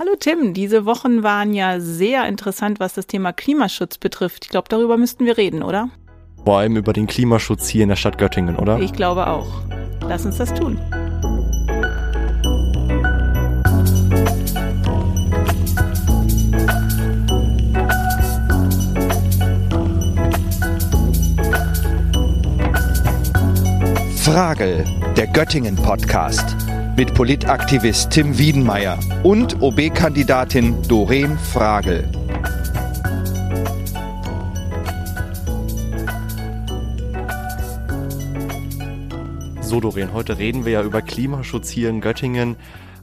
[0.00, 4.46] Hallo Tim, diese Wochen waren ja sehr interessant, was das Thema Klimaschutz betrifft.
[4.46, 5.90] Ich glaube, darüber müssten wir reden, oder?
[6.42, 8.78] Vor allem über den Klimaschutz hier in der Stadt Göttingen, oder?
[8.78, 9.46] Ich glaube auch.
[10.08, 10.78] Lass uns das tun.
[24.16, 24.86] Frage,
[25.18, 26.56] der Göttingen Podcast
[27.00, 32.06] mit Politaktivist Tim Wiedenmeier und OB-Kandidatin Doreen Fragel.
[39.62, 42.56] So, Doreen, heute reden wir ja über Klimaschutz hier in Göttingen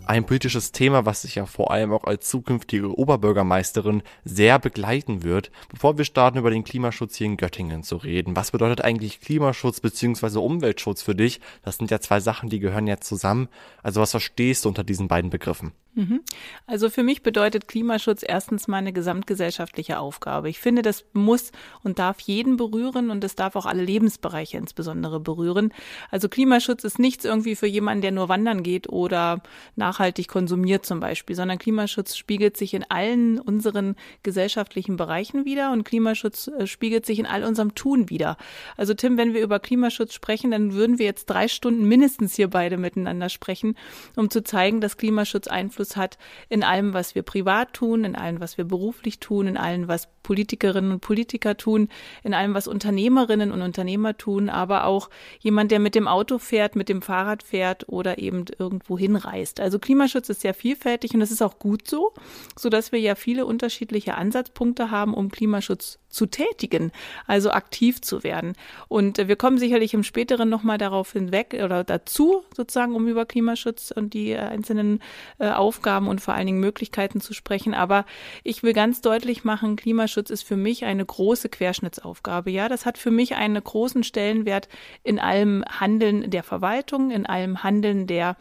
[0.07, 5.51] ein politisches Thema, was sich ja vor allem auch als zukünftige Oberbürgermeisterin sehr begleiten wird.
[5.69, 8.35] Bevor wir starten, über den Klimaschutz hier in Göttingen zu reden.
[8.35, 10.39] Was bedeutet eigentlich Klimaschutz bzw.
[10.39, 11.41] Umweltschutz für dich?
[11.63, 13.49] Das sind ja zwei Sachen, die gehören ja zusammen.
[13.83, 15.73] Also was verstehst du unter diesen beiden Begriffen?
[15.97, 16.21] Mhm.
[16.67, 20.47] Also für mich bedeutet Klimaschutz erstens mal eine gesamtgesellschaftliche Aufgabe.
[20.47, 21.51] Ich finde, das muss
[21.83, 25.73] und darf jeden berühren und es darf auch alle Lebensbereiche insbesondere berühren.
[26.11, 29.41] Also Klimaschutz ist nichts irgendwie für jemanden, der nur wandern geht oder
[29.75, 35.83] nachhaltig konsumiert zum Beispiel, sondern Klimaschutz spiegelt sich in allen unseren gesellschaftlichen Bereichen wieder und
[35.83, 38.37] Klimaschutz äh, spiegelt sich in all unserem Tun wieder.
[38.75, 42.49] Also Tim, wenn wir über Klimaschutz sprechen, dann würden wir jetzt drei Stunden mindestens hier
[42.51, 43.75] beide miteinander sprechen,
[44.15, 46.17] um zu zeigen, dass Klimaschutz Einfluss Einfluss hat
[46.49, 50.09] in allem, was wir privat tun, in allem, was wir beruflich tun, in allem, was
[50.27, 51.87] Politikerinnen und Politiker tun,
[52.21, 56.75] in allem, was Unternehmerinnen und Unternehmer tun, aber auch jemand, der mit dem Auto fährt,
[56.75, 59.61] mit dem Fahrrad fährt oder eben irgendwo hinreist.
[59.61, 62.11] Also Klimaschutz ist sehr vielfältig und das ist auch gut so,
[62.59, 66.91] so dass wir ja viele unterschiedliche Ansatzpunkte haben, um Klimaschutz zu tätigen,
[67.27, 68.53] also aktiv zu werden.
[68.87, 73.91] Und wir kommen sicherlich im späteren nochmal darauf hinweg oder dazu, sozusagen, um über Klimaschutz
[73.91, 74.99] und die einzelnen
[75.37, 77.73] äh, Aufgaben und vor allen Dingen Möglichkeiten zu sprechen.
[77.73, 78.05] Aber
[78.43, 82.49] ich will ganz deutlich machen, Klimaschutz ist für mich eine große Querschnittsaufgabe.
[82.51, 84.67] Ja, das hat für mich einen großen Stellenwert
[85.03, 88.35] in allem Handeln der Verwaltung, in allem Handeln der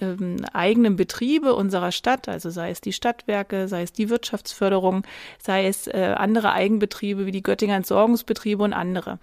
[0.00, 5.02] ähm, eigenen Betriebe unserer Stadt, also sei es die Stadtwerke, sei es die Wirtschaftsförderung,
[5.38, 9.18] sei es äh, andere Eigenbetriebe wie die Göttinger Entsorgungsbetriebe und andere.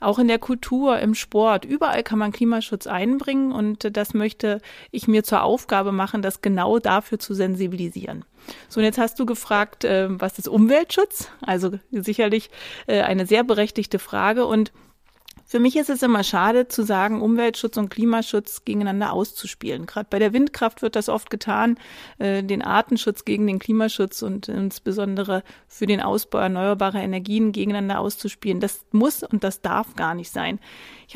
[0.00, 4.60] Auch in der Kultur, im Sport, überall kann man Klimaschutz einbringen und das möchte
[4.90, 8.24] ich mir zur Aufgabe machen, das genau dafür zu sensibilisieren.
[8.68, 11.30] So, und jetzt hast du gefragt, äh, was ist Umweltschutz?
[11.40, 12.50] Also sicherlich
[12.86, 14.72] äh, eine sehr berechtigte Frage und
[15.46, 19.86] für mich ist es immer schade zu sagen, Umweltschutz und Klimaschutz gegeneinander auszuspielen.
[19.86, 21.78] Gerade bei der Windkraft wird das oft getan,
[22.18, 28.60] äh, den Artenschutz gegen den Klimaschutz und insbesondere für den Ausbau erneuerbarer Energien gegeneinander auszuspielen.
[28.60, 30.58] Das muss und das darf gar nicht sein.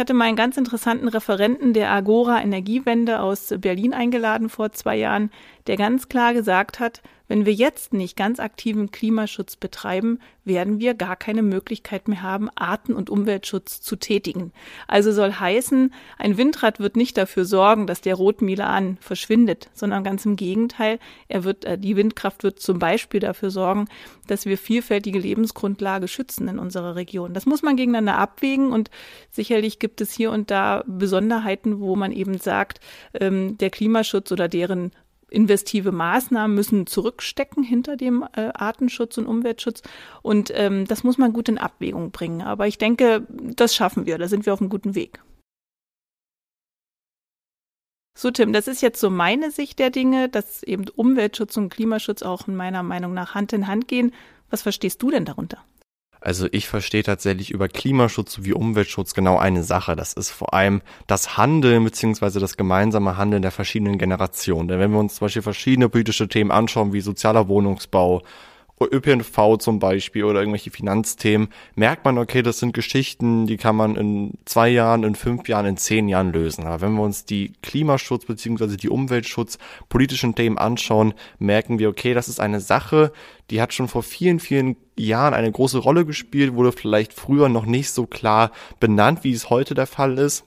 [0.00, 4.96] Ich hatte mal einen ganz interessanten Referenten der Agora Energiewende aus Berlin eingeladen vor zwei
[4.96, 5.30] Jahren,
[5.66, 10.94] der ganz klar gesagt hat, wenn wir jetzt nicht ganz aktiven Klimaschutz betreiben, werden wir
[10.94, 14.52] gar keine Möglichkeit mehr haben, Arten- und Umweltschutz zu tätigen.
[14.88, 20.26] Also soll heißen, ein Windrad wird nicht dafür sorgen, dass der Rotmilan verschwindet, sondern ganz
[20.26, 23.86] im Gegenteil, er wird, äh, die Windkraft wird zum Beispiel dafür sorgen,
[24.26, 27.32] dass wir vielfältige Lebensgrundlage schützen in unserer Region.
[27.32, 28.90] Das muss man gegeneinander abwägen und
[29.30, 32.80] sicherlich gibt es hier und da Besonderheiten, wo man eben sagt,
[33.14, 34.92] ähm, der Klimaschutz oder deren
[35.30, 39.82] investive Maßnahmen müssen zurückstecken hinter dem äh, Artenschutz und Umweltschutz.
[40.22, 42.42] Und ähm, das muss man gut in Abwägung bringen.
[42.42, 44.18] Aber ich denke, das schaffen wir.
[44.18, 45.20] Da sind wir auf einem guten Weg.
[48.18, 52.22] So, Tim, das ist jetzt so meine Sicht der Dinge, dass eben Umweltschutz und Klimaschutz
[52.22, 54.12] auch in meiner Meinung nach Hand in Hand gehen.
[54.50, 55.64] Was verstehst du denn darunter?
[56.20, 59.96] Also ich verstehe tatsächlich über Klimaschutz sowie Umweltschutz genau eine Sache.
[59.96, 64.68] Das ist vor allem das Handeln beziehungsweise das gemeinsame Handeln der verschiedenen Generationen.
[64.68, 68.22] Denn wenn wir uns zum Beispiel verschiedene politische Themen anschauen, wie sozialer Wohnungsbau,
[68.86, 73.96] ÖPNV zum Beispiel oder irgendwelche Finanzthemen, merkt man, okay, das sind Geschichten, die kann man
[73.96, 76.64] in zwei Jahren, in fünf Jahren, in zehn Jahren lösen.
[76.64, 79.58] Aber wenn wir uns die Klimaschutz beziehungsweise die Umweltschutz
[79.88, 83.12] politischen Themen anschauen, merken wir, okay, das ist eine Sache,
[83.50, 87.66] die hat schon vor vielen, vielen Jahren eine große Rolle gespielt, wurde vielleicht früher noch
[87.66, 90.44] nicht so klar benannt, wie es heute der Fall ist.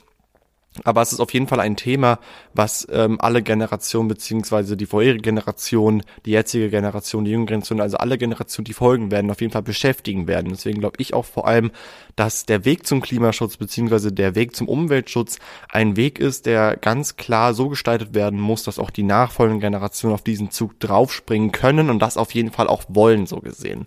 [0.84, 2.20] Aber es ist auf jeden Fall ein Thema,
[2.54, 7.98] was ähm, alle Generationen beziehungsweise die vorherige Generation, die jetzige Generation, die jüngere Generation, also
[7.98, 10.50] alle Generationen, die folgen werden, auf jeden Fall beschäftigen werden.
[10.50, 11.72] Deswegen glaube ich auch vor allem,
[12.16, 15.38] dass der Weg zum Klimaschutz beziehungsweise der Weg zum Umweltschutz
[15.70, 20.16] ein Weg ist, der ganz klar so gestaltet werden muss, dass auch die nachfolgenden Generationen
[20.16, 23.86] auf diesen Zug draufspringen können und das auf jeden Fall auch wollen, so gesehen.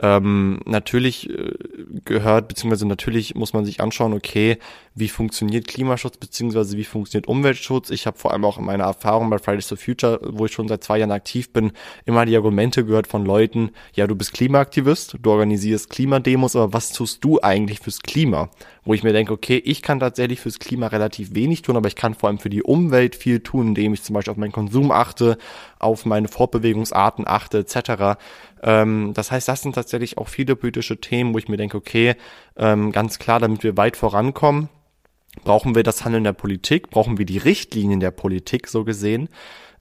[0.00, 1.52] Ähm, natürlich äh,
[2.04, 4.58] gehört, beziehungsweise natürlich muss man sich anschauen, okay,
[4.94, 7.90] wie funktioniert Klimaschutz, beziehungsweise wie funktioniert Umweltschutz.
[7.90, 10.66] Ich habe vor allem auch in meiner Erfahrung bei Fridays for Future, wo ich schon
[10.66, 11.72] seit zwei Jahren aktiv bin,
[12.06, 16.90] immer die Argumente gehört von Leuten, ja, du bist Klimaaktivist, du organisierst Klimademos, aber was
[16.92, 18.50] tust du eigentlich fürs Klima?
[18.84, 21.96] Wo ich mir denke, okay, ich kann tatsächlich fürs Klima relativ wenig tun, aber ich
[21.96, 24.90] kann vor allem für die Umwelt viel tun, indem ich zum Beispiel auf meinen Konsum
[24.90, 25.38] achte,
[25.78, 28.18] auf meine Fortbewegungsarten achte, etc.
[28.62, 32.14] Ähm, das heißt, das sind tatsächlich auch viele politische Themen, wo ich mir denke, okay,
[32.56, 34.68] ähm, ganz klar, damit wir weit vorankommen,
[35.44, 39.28] brauchen wir das Handeln der Politik, brauchen wir die Richtlinien der Politik so gesehen.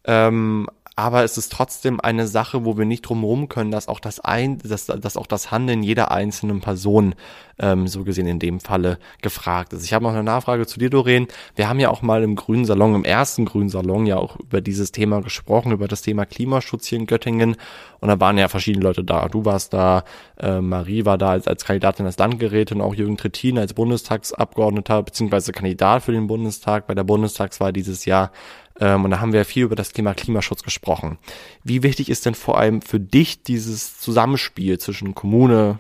[0.06, 4.20] Ähm, aber es ist trotzdem eine Sache, wo wir nicht drumherum können, dass auch das
[4.20, 7.16] ein, dass, dass auch das Handeln jeder einzelnen Person
[7.60, 9.84] ähm, so gesehen in dem Falle gefragt ist.
[9.84, 11.28] Ich habe noch eine Nachfrage zu dir, Doreen.
[11.56, 14.62] Wir haben ja auch mal im Grünen Salon, im ersten Grünen Salon ja auch über
[14.62, 17.56] dieses Thema gesprochen, über das Thema Klimaschutz hier in Göttingen.
[18.00, 19.30] Und da waren ja verschiedene Leute da.
[19.30, 20.04] Du warst da,
[20.38, 25.54] äh, Marie war da als, als Kandidatin als Landgerätin, auch Jürgen Trittin als Bundestagsabgeordneter beziehungsweise
[25.54, 28.32] Kandidat für den Bundestag bei der Bundestagswahl dieses Jahr.
[28.80, 31.18] Ähm, und da haben wir viel über das Thema Klimaschutz gesprochen.
[31.64, 35.80] Wie wichtig ist denn vor allem für dich dieses Zusammenspiel zwischen Kommune,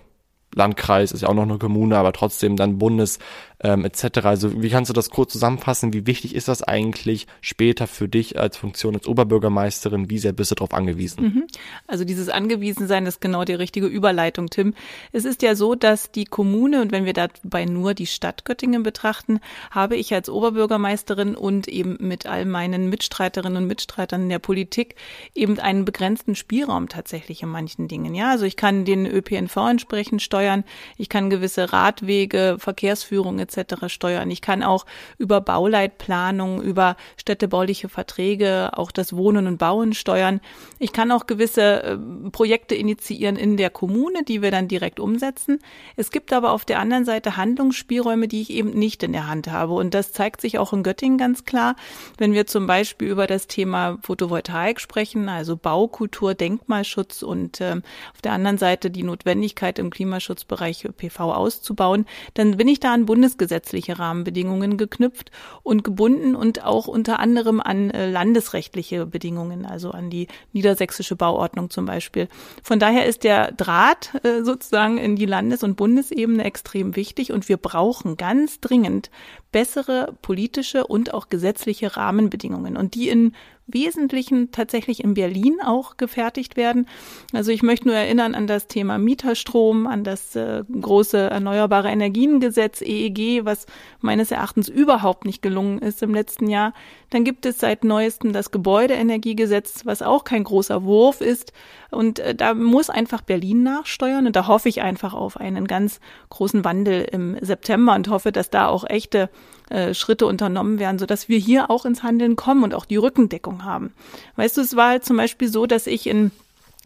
[0.55, 3.19] Landkreis ist ja auch noch eine Kommune, aber trotzdem dann Bundes,
[3.63, 4.19] ähm, etc.
[4.25, 5.94] Also wie kannst du das kurz zusammenfassen?
[5.94, 10.10] Wie wichtig ist das eigentlich später für dich als Funktion als Oberbürgermeisterin?
[10.10, 11.24] Wie sehr bist du darauf angewiesen?
[11.24, 11.48] Mhm.
[11.88, 14.74] Also dieses Angewiesensein ist genau die richtige Überleitung, Tim.
[15.12, 18.83] Es ist ja so, dass die Kommune, und wenn wir dabei nur die Stadt Göttingen
[18.83, 19.39] betrachten,
[19.71, 24.95] habe ich als Oberbürgermeisterin und eben mit all meinen Mitstreiterinnen und Mitstreitern in der Politik
[25.33, 28.13] eben einen begrenzten Spielraum tatsächlich in manchen Dingen.
[28.13, 30.65] Ja, also ich kann den ÖPNV entsprechend steuern,
[30.98, 33.88] ich kann gewisse Radwege, Verkehrsführung etc etc.
[33.88, 34.29] steuern.
[34.31, 34.85] Ich kann auch
[35.17, 40.41] über Bauleitplanung, über städtebauliche Verträge auch das Wohnen und Bauen steuern.
[40.79, 41.97] Ich kann auch gewisse äh,
[42.31, 45.59] Projekte initiieren in der Kommune, die wir dann direkt umsetzen.
[45.95, 49.51] Es gibt aber auf der anderen Seite Handlungsspielräume, die ich eben nicht in der Hand
[49.51, 49.73] habe.
[49.73, 51.75] Und das zeigt sich auch in Göttingen ganz klar,
[52.17, 57.81] wenn wir zum Beispiel über das Thema Photovoltaik sprechen, also Baukultur, Denkmalschutz und äh,
[58.13, 63.05] auf der anderen Seite die Notwendigkeit im Klimaschutzbereich PV auszubauen, dann bin ich da an
[63.05, 65.29] Bundesgesetz gesetzliche Rahmenbedingungen geknüpft
[65.63, 71.69] und gebunden und auch unter anderem an äh, landesrechtliche Bedingungen, also an die niedersächsische Bauordnung
[71.69, 72.29] zum Beispiel.
[72.63, 77.49] Von daher ist der Draht äh, sozusagen in die Landes- und Bundesebene extrem wichtig und
[77.49, 79.11] wir brauchen ganz dringend
[79.51, 83.33] bessere politische und auch gesetzliche Rahmenbedingungen und die in
[83.65, 86.88] Wesentlichen tatsächlich in Berlin auch gefertigt werden.
[87.31, 92.81] Also ich möchte nur erinnern an das Thema Mieterstrom, an das äh, große Erneuerbare Energiengesetz
[92.81, 93.65] EEG, was
[94.01, 96.74] meines Erachtens überhaupt nicht gelungen ist im letzten Jahr.
[97.10, 101.54] Dann gibt es seit neuestem das Gebäudeenergiegesetz, was auch kein großer Wurf ist.
[101.89, 104.27] Und äh, da muss einfach Berlin nachsteuern.
[104.27, 108.50] Und da hoffe ich einfach auf einen ganz großen Wandel im September und hoffe, dass
[108.50, 109.30] da auch echte
[109.69, 113.63] äh, Schritte unternommen werden, sodass wir hier auch ins Handeln kommen und auch die Rückendeckung
[113.63, 113.94] haben.
[114.36, 116.31] Weißt du, es war halt zum Beispiel so, dass ich in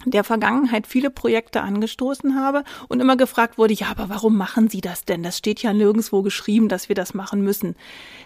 [0.06, 4.82] der Vergangenheit viele Projekte angestoßen habe und immer gefragt wurde, ja, aber warum machen Sie
[4.82, 5.24] das denn?
[5.24, 7.76] Das steht ja nirgendwo geschrieben, dass wir das machen müssen.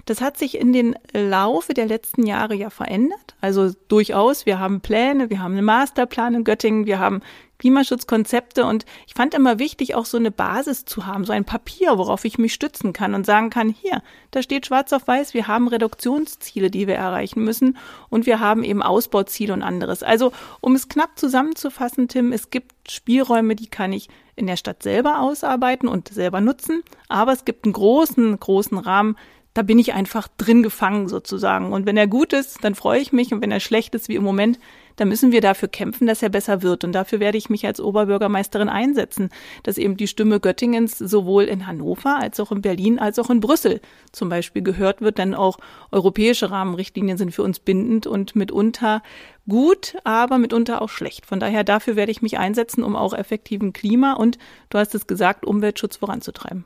[0.05, 3.35] Das hat sich in den Laufe der letzten Jahre ja verändert.
[3.39, 7.21] Also durchaus, wir haben Pläne, wir haben einen Masterplan in Göttingen, wir haben
[7.61, 11.99] Klimaschutzkonzepte und ich fand immer wichtig, auch so eine Basis zu haben, so ein Papier,
[11.99, 15.47] worauf ich mich stützen kann und sagen kann, hier, da steht schwarz auf weiß, wir
[15.47, 17.77] haben Reduktionsziele, die wir erreichen müssen
[18.09, 20.01] und wir haben eben Ausbauziele und anderes.
[20.01, 24.81] Also, um es knapp zusammenzufassen, Tim, es gibt Spielräume, die kann ich in der Stadt
[24.81, 29.15] selber ausarbeiten und selber nutzen, aber es gibt einen großen, großen Rahmen,
[29.53, 31.73] da bin ich einfach drin gefangen sozusagen.
[31.73, 33.33] Und wenn er gut ist, dann freue ich mich.
[33.33, 34.59] Und wenn er schlecht ist, wie im Moment,
[34.95, 36.83] dann müssen wir dafür kämpfen, dass er besser wird.
[36.83, 39.29] Und dafür werde ich mich als Oberbürgermeisterin einsetzen,
[39.63, 43.39] dass eben die Stimme Göttingens sowohl in Hannover als auch in Berlin als auch in
[43.39, 43.81] Brüssel
[44.11, 45.17] zum Beispiel gehört wird.
[45.17, 45.57] Denn auch
[45.91, 49.01] europäische Rahmenrichtlinien sind für uns bindend und mitunter
[49.47, 51.25] gut, aber mitunter auch schlecht.
[51.25, 54.37] Von daher dafür werde ich mich einsetzen, um auch effektiven Klima und,
[54.69, 56.65] du hast es gesagt, Umweltschutz voranzutreiben.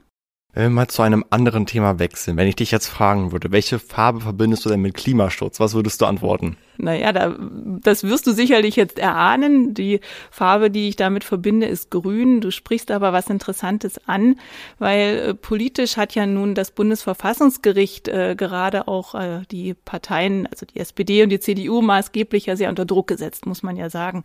[0.56, 3.78] Wenn wir mal zu einem anderen Thema wechseln, wenn ich dich jetzt fragen würde, welche
[3.78, 5.60] Farbe verbindest du denn mit Klimaschutz?
[5.60, 6.56] Was würdest du antworten?
[6.78, 7.36] Naja, da,
[7.82, 9.74] das wirst du sicherlich jetzt erahnen.
[9.74, 10.00] Die
[10.32, 12.40] Farbe, die ich damit verbinde, ist grün.
[12.40, 14.40] Du sprichst aber was Interessantes an,
[14.80, 20.66] weil äh, politisch hat ja nun das Bundesverfassungsgericht äh, gerade auch äh, die Parteien, also
[20.66, 24.24] die SPD und die CDU maßgeblich ja sehr unter Druck gesetzt, muss man ja sagen.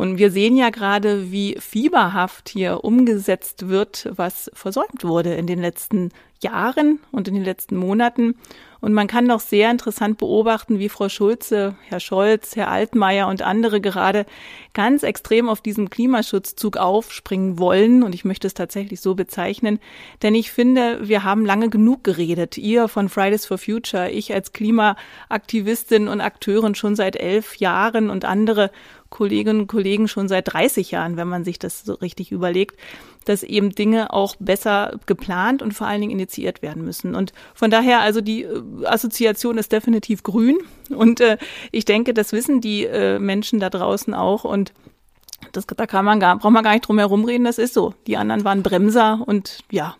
[0.00, 5.60] Und wir sehen ja gerade, wie fieberhaft hier umgesetzt wird, was versäumt wurde in den
[5.60, 6.08] letzten
[6.42, 8.34] Jahren und in den letzten Monaten.
[8.80, 13.42] Und man kann noch sehr interessant beobachten, wie Frau Schulze, Herr Scholz, Herr Altmaier und
[13.42, 14.24] andere gerade
[14.72, 18.02] ganz extrem auf diesen Klimaschutzzug aufspringen wollen.
[18.02, 19.80] Und ich möchte es tatsächlich so bezeichnen.
[20.22, 22.56] Denn ich finde, wir haben lange genug geredet.
[22.56, 28.24] Ihr von Fridays for Future, ich als Klimaaktivistin und Akteurin schon seit elf Jahren und
[28.24, 28.70] andere
[29.10, 32.76] Kolleginnen und Kollegen schon seit 30 Jahren, wenn man sich das so richtig überlegt,
[33.24, 37.14] dass eben Dinge auch besser geplant und vor allen Dingen initiiert werden müssen.
[37.14, 40.58] Und von daher, also die äh, Assoziation ist definitiv grün.
[40.88, 41.36] Und äh,
[41.70, 44.44] ich denke, das wissen die äh, Menschen da draußen auch.
[44.44, 44.72] Und
[45.52, 47.94] das, da kann man gar, braucht man gar nicht drum herum reden, das ist so.
[48.06, 49.96] Die anderen waren Bremser und ja,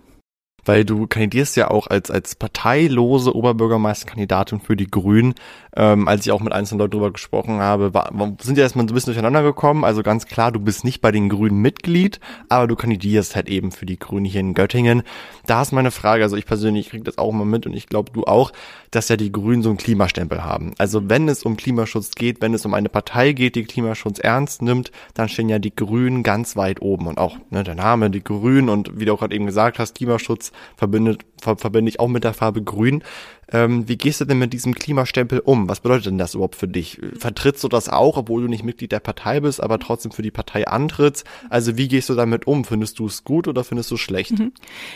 [0.64, 5.34] weil du kandidierst ja auch als, als parteilose Oberbürgermeisterkandidatin für die Grünen.
[5.76, 8.10] Ähm, als ich auch mit einzelnen Leuten drüber gesprochen habe, war,
[8.40, 9.84] sind ja erstmal so ein bisschen durcheinander gekommen.
[9.84, 13.70] Also ganz klar, du bist nicht bei den Grünen Mitglied, aber du kandidierst halt eben
[13.70, 15.02] für die Grünen hier in Göttingen.
[15.46, 18.10] Da ist meine Frage, also ich persönlich kriege das auch mal mit und ich glaube
[18.12, 18.52] du auch,
[18.90, 20.72] dass ja die Grünen so einen Klimastempel haben.
[20.78, 24.62] Also wenn es um Klimaschutz geht, wenn es um eine Partei geht, die Klimaschutz ernst
[24.62, 28.24] nimmt, dann stehen ja die Grünen ganz weit oben und auch ne, der Name, die
[28.24, 32.08] Grünen und wie du auch gerade eben gesagt hast, Klimaschutz verbindet, ver verbinde ich auch
[32.08, 33.02] mit der Farbe Grün.
[33.52, 35.68] Ähm, wie gehst du denn mit diesem Klimastempel um?
[35.68, 37.00] Was bedeutet denn das überhaupt für dich?
[37.18, 40.30] Vertrittst du das auch, obwohl du nicht Mitglied der Partei bist, aber trotzdem für die
[40.30, 41.24] Partei antrittst?
[41.48, 42.64] Also wie gehst du damit um?
[42.64, 44.38] Findest du es gut oder findest du es schlecht?
[44.38, 44.52] Mhm.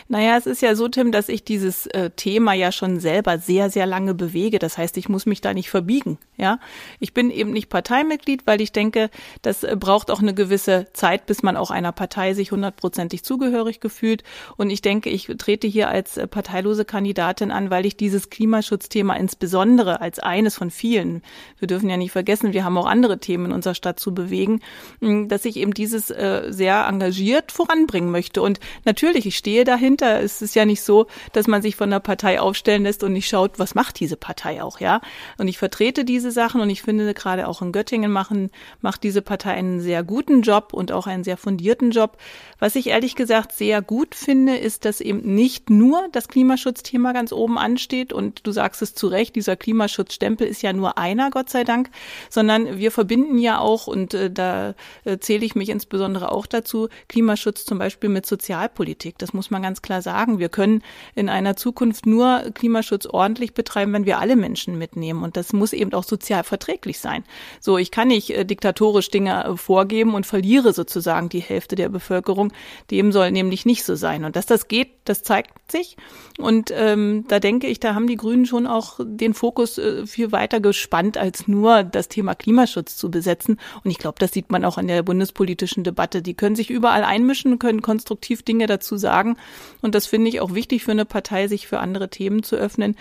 [0.08, 3.70] Naja, es ist ja so, Tim, dass ich dieses äh, Thema ja schon selber sehr,
[3.70, 4.58] sehr lange bewege.
[4.58, 6.18] Das heißt, ich muss mich da nicht verbiegen.
[6.37, 6.58] Ja,
[7.00, 9.11] ich bin eben nicht Parteimitglied, weil ich denke,
[9.42, 13.80] das äh, braucht auch eine gewisse Zeit, bis man auch einer Partei sich hundertprozentig zugehörig
[13.80, 14.23] gefühlt.
[14.56, 18.44] Und ich denke, ich trete hier als äh, parteilose Kandidatin an, weil ich dieses Klima
[18.45, 21.23] Klimaschutzthema insbesondere als eines von vielen,
[21.59, 24.61] wir dürfen ja nicht vergessen, wir haben auch andere Themen in unserer Stadt zu bewegen,
[25.01, 28.43] dass ich eben dieses äh, sehr engagiert voranbringen möchte.
[28.43, 30.21] Und natürlich, ich stehe dahinter.
[30.21, 33.29] Es ist ja nicht so, dass man sich von der Partei aufstellen lässt und nicht
[33.29, 35.01] schaut, was macht diese Partei auch, ja.
[35.39, 38.51] Und ich vertrete diese Sachen und ich finde gerade auch in Göttingen machen,
[38.83, 42.19] macht diese Partei einen sehr guten Job und auch einen sehr fundierten Job.
[42.59, 47.33] Was ich ehrlich gesagt sehr gut finde, ist, dass eben nicht nur das Klimaschutzthema ganz
[47.33, 51.50] oben ansteht und du sagst es zu Recht, dieser Klimaschutzstempel ist ja nur einer, Gott
[51.50, 51.91] sei Dank,
[52.31, 54.75] sondern wir verbinden ja auch, und äh, da
[55.05, 59.19] äh, zähle ich mich insbesondere auch dazu, Klimaschutz zum Beispiel mit Sozialpolitik.
[59.19, 60.38] Das muss man ganz klar sagen.
[60.38, 60.83] Wir können
[61.14, 65.23] in einer Zukunft nur Klimaschutz ordentlich betreiben, wenn wir alle Menschen mitnehmen.
[65.23, 67.25] Und das muss eben auch sozial verträglich sein.
[67.61, 71.88] So, ich kann nicht äh, diktatorisch Dinge äh, vorgeben und verliere sozusagen die Hälfte der
[71.88, 72.53] Bevölkerung.
[72.91, 74.25] Dem soll nämlich nicht so sein.
[74.25, 75.97] Und dass das geht, das zeigt sich.
[76.38, 80.33] Und ähm, da denke ich, da haben die Grünen schon auch den Fokus äh, viel
[80.33, 83.61] weiter gespannt, als nur das Thema Klimaschutz zu besetzen.
[83.85, 86.23] Und ich glaube, das sieht man auch in der bundespolitischen Debatte.
[86.23, 89.37] Die können sich überall einmischen, können konstruktiv Dinge dazu sagen.
[89.83, 92.97] Und das finde ich auch wichtig für eine Partei, sich für andere Themen zu öffnen.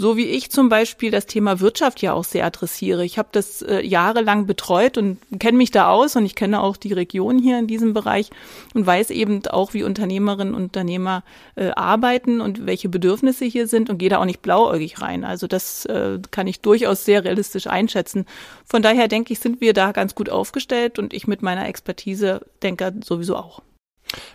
[0.00, 3.04] So wie ich zum Beispiel das Thema Wirtschaft ja auch sehr adressiere.
[3.04, 6.76] Ich habe das äh, jahrelang betreut und kenne mich da aus und ich kenne auch
[6.76, 8.30] die Region hier in diesem Bereich
[8.74, 11.24] und weiß eben auch, wie Unternehmerinnen und Unternehmer
[11.56, 15.24] äh, arbeiten und welche Bedürfnisse hier sind und gehe da auch nicht blauäugig rein.
[15.24, 18.24] Also das äh, kann ich durchaus sehr realistisch einschätzen.
[18.64, 22.46] Von daher denke ich, sind wir da ganz gut aufgestellt und ich mit meiner Expertise
[22.62, 23.62] denke sowieso auch.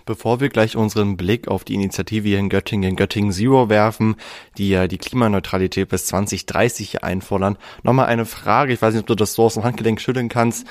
[0.06, 4.16] Bevor wir gleich unseren Blick auf die Initiative hier in Göttingen, Göttingen Zero werfen,
[4.58, 8.74] die ja die Klimaneutralität bis 2030 einfordern, nochmal eine Frage.
[8.74, 10.68] Ich weiß nicht, ob du das so aus dem Handgelenk schütteln kannst.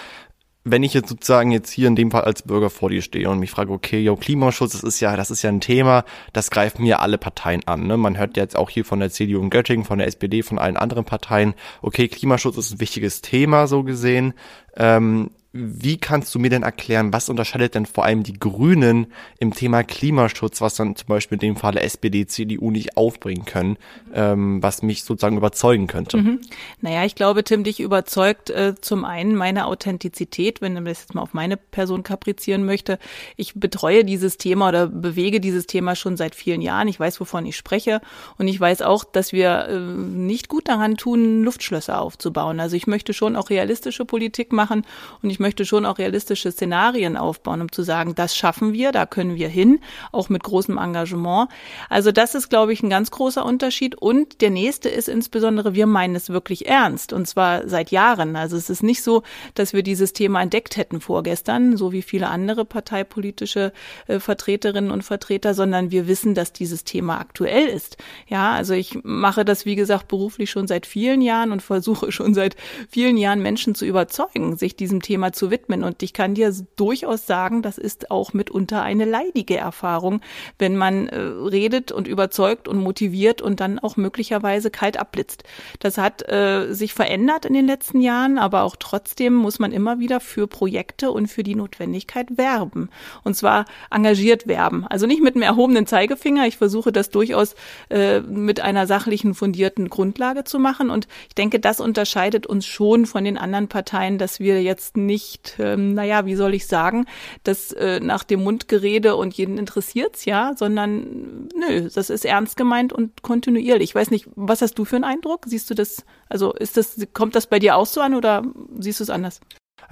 [0.65, 3.41] Wenn ich jetzt sozusagen jetzt hier in dem Fall als Bürger vor dir stehe und
[3.41, 6.83] mich frage, okay, yo, Klimaschutz, das ist ja, das ist ja ein Thema, das greifen
[6.83, 7.89] mir alle Parteien an.
[7.89, 7.97] Ne?
[7.97, 10.77] Man hört jetzt auch hier von der CDU in Göttingen, von der SPD, von allen
[10.77, 14.35] anderen Parteien, okay, Klimaschutz ist ein wichtiges Thema, so gesehen.
[14.77, 19.53] Ähm, wie kannst du mir denn erklären, was unterscheidet denn vor allem die Grünen im
[19.53, 23.77] Thema Klimaschutz, was dann zum Beispiel in dem Falle SPD, CDU nicht aufbringen können,
[24.15, 26.17] ähm, was mich sozusagen überzeugen könnte?
[26.17, 26.41] Mhm.
[26.81, 31.15] Naja, ich glaube, Tim, dich überzeugt äh, zum einen meine Authentizität, wenn man das jetzt
[31.15, 32.99] mal auf meine Person kaprizieren möchte.
[33.37, 36.89] Ich betreue dieses Thema oder bewege dieses Thema schon seit vielen Jahren.
[36.89, 38.01] Ich weiß, wovon ich spreche
[38.39, 42.59] und ich weiß auch, dass wir äh, nicht gut daran tun, Luftschlösser aufzubauen.
[42.59, 44.87] Also ich möchte schon auch realistische Politik machen
[45.21, 49.05] und ich möchte schon auch realistische Szenarien aufbauen, um zu sagen, das schaffen wir, da
[49.05, 49.81] können wir hin,
[50.11, 51.51] auch mit großem Engagement.
[51.91, 53.95] Also das ist, glaube ich, ein ganz großer Unterschied.
[53.95, 58.37] Und der nächste ist insbesondere, wir meinen es wirklich ernst und zwar seit Jahren.
[58.37, 59.23] Also es ist nicht so,
[59.55, 63.73] dass wir dieses Thema entdeckt hätten vorgestern, so wie viele andere parteipolitische
[64.07, 67.97] äh, Vertreterinnen und Vertreter, sondern wir wissen, dass dieses Thema aktuell ist.
[68.29, 72.35] Ja, also ich mache das, wie gesagt, beruflich schon seit vielen Jahren und versuche schon
[72.35, 72.57] seit
[72.89, 75.85] vielen Jahren Menschen zu überzeugen, sich diesem Thema Zu widmen.
[75.85, 80.21] Und ich kann dir durchaus sagen, das ist auch mitunter eine leidige Erfahrung,
[80.59, 85.45] wenn man äh, redet und überzeugt und motiviert und dann auch möglicherweise kalt abblitzt.
[85.81, 89.99] Das hat äh, sich verändert in den letzten Jahren, aber auch trotzdem muss man immer
[89.99, 92.91] wieder für Projekte und für die Notwendigkeit werben.
[93.25, 94.87] Und zwar engagiert werben.
[94.87, 96.47] Also nicht mit einem erhobenen Zeigefinger.
[96.47, 97.55] Ich versuche das durchaus
[97.91, 100.91] äh, mit einer sachlichen, fundierten Grundlage zu machen.
[100.91, 105.22] Und ich denke, das unterscheidet uns schon von den anderen Parteien, dass wir jetzt nicht,
[105.59, 107.07] ähm, naja, wie soll ich sagen,
[107.45, 112.93] das äh, nach dem Mundgerede und jeden interessiert's ja, sondern nö, das ist ernst gemeint
[112.93, 113.91] und kontinuierlich.
[113.91, 115.45] Ich weiß nicht, was hast du für einen Eindruck?
[115.47, 118.43] Siehst du das, also ist das, kommt das bei dir auch so an oder
[118.79, 119.41] siehst du es anders?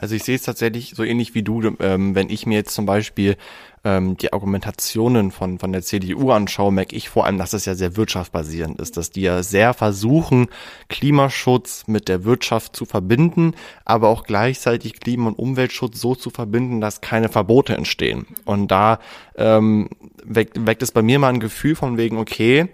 [0.00, 2.86] Also ich sehe es tatsächlich so ähnlich wie du, ähm, wenn ich mir jetzt zum
[2.86, 3.36] Beispiel
[3.84, 7.74] ähm, die Argumentationen von, von der CDU anschaue, merke ich vor allem, dass es ja
[7.74, 10.48] sehr wirtschaftsbasierend ist, dass die ja sehr versuchen,
[10.88, 13.52] Klimaschutz mit der Wirtschaft zu verbinden,
[13.84, 18.26] aber auch gleichzeitig Klima- und Umweltschutz so zu verbinden, dass keine Verbote entstehen.
[18.46, 19.00] Und da
[19.36, 19.90] ähm,
[20.24, 22.68] weckt, weckt es bei mir mal ein Gefühl von wegen, okay,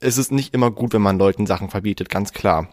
[0.00, 2.68] es ist nicht immer gut, wenn man Leuten Sachen verbietet, ganz klar.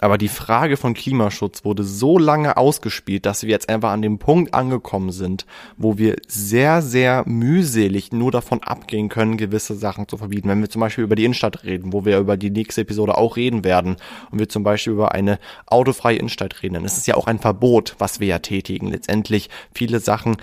[0.00, 4.18] Aber die Frage von Klimaschutz wurde so lange ausgespielt, dass wir jetzt einfach an dem
[4.18, 5.44] Punkt angekommen sind,
[5.76, 10.48] wo wir sehr, sehr mühselig nur davon abgehen können, gewisse Sachen zu verbieten.
[10.48, 13.36] Wenn wir zum Beispiel über die Innenstadt reden, wo wir über die nächste Episode auch
[13.36, 13.96] reden werden,
[14.30, 17.38] und wir zum Beispiel über eine autofreie Innenstadt reden, dann ist es ja auch ein
[17.38, 18.88] Verbot, was wir ja tätigen.
[18.88, 20.36] Letztendlich viele Sachen,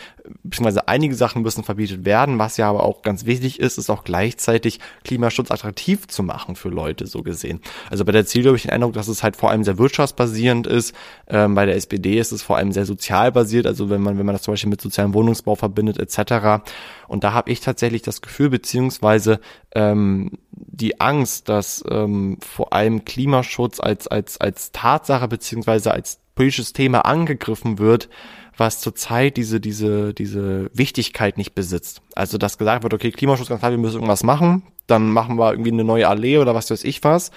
[0.44, 4.03] beziehungsweise einige Sachen müssen verbietet werden, was ja aber auch ganz wichtig ist, ist auch
[4.03, 7.62] gleichzeitig Klimaschutz attraktiv zu machen für Leute, so gesehen.
[7.89, 10.67] Also bei der Ziel habe ich den Eindruck, dass es halt vor allem sehr wirtschaftsbasierend
[10.67, 10.96] ist.
[11.27, 14.25] Ähm, bei der SPD ist es vor allem sehr sozial basiert, also wenn man, wenn
[14.25, 16.63] man das zum Beispiel mit sozialem Wohnungsbau verbindet, etc.
[17.08, 19.39] Und da habe ich tatsächlich das Gefühl, beziehungsweise
[19.74, 26.74] ähm, die Angst, dass ähm, vor allem Klimaschutz als, als, als Tatsache beziehungsweise als politisches
[26.74, 28.10] Thema angegriffen wird,
[28.58, 32.01] was zurzeit diese, diese, diese Wichtigkeit nicht besitzt.
[32.15, 35.51] Also, dass gesagt wird, okay, Klimaschutz, ganz klar, wir müssen irgendwas machen, dann machen wir
[35.51, 37.32] irgendwie eine neue Allee oder was weiß ich was.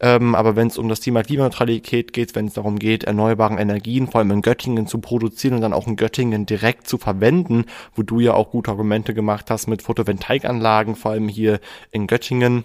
[0.00, 4.08] Ähm, aber wenn es um das Thema Klimaneutralität geht, wenn es darum geht, erneuerbaren Energien,
[4.08, 8.02] vor allem in Göttingen zu produzieren und dann auch in Göttingen direkt zu verwenden, wo
[8.02, 11.60] du ja auch gute Argumente gemacht hast mit Photovoltaikanlagen, vor allem hier
[11.92, 12.64] in Göttingen,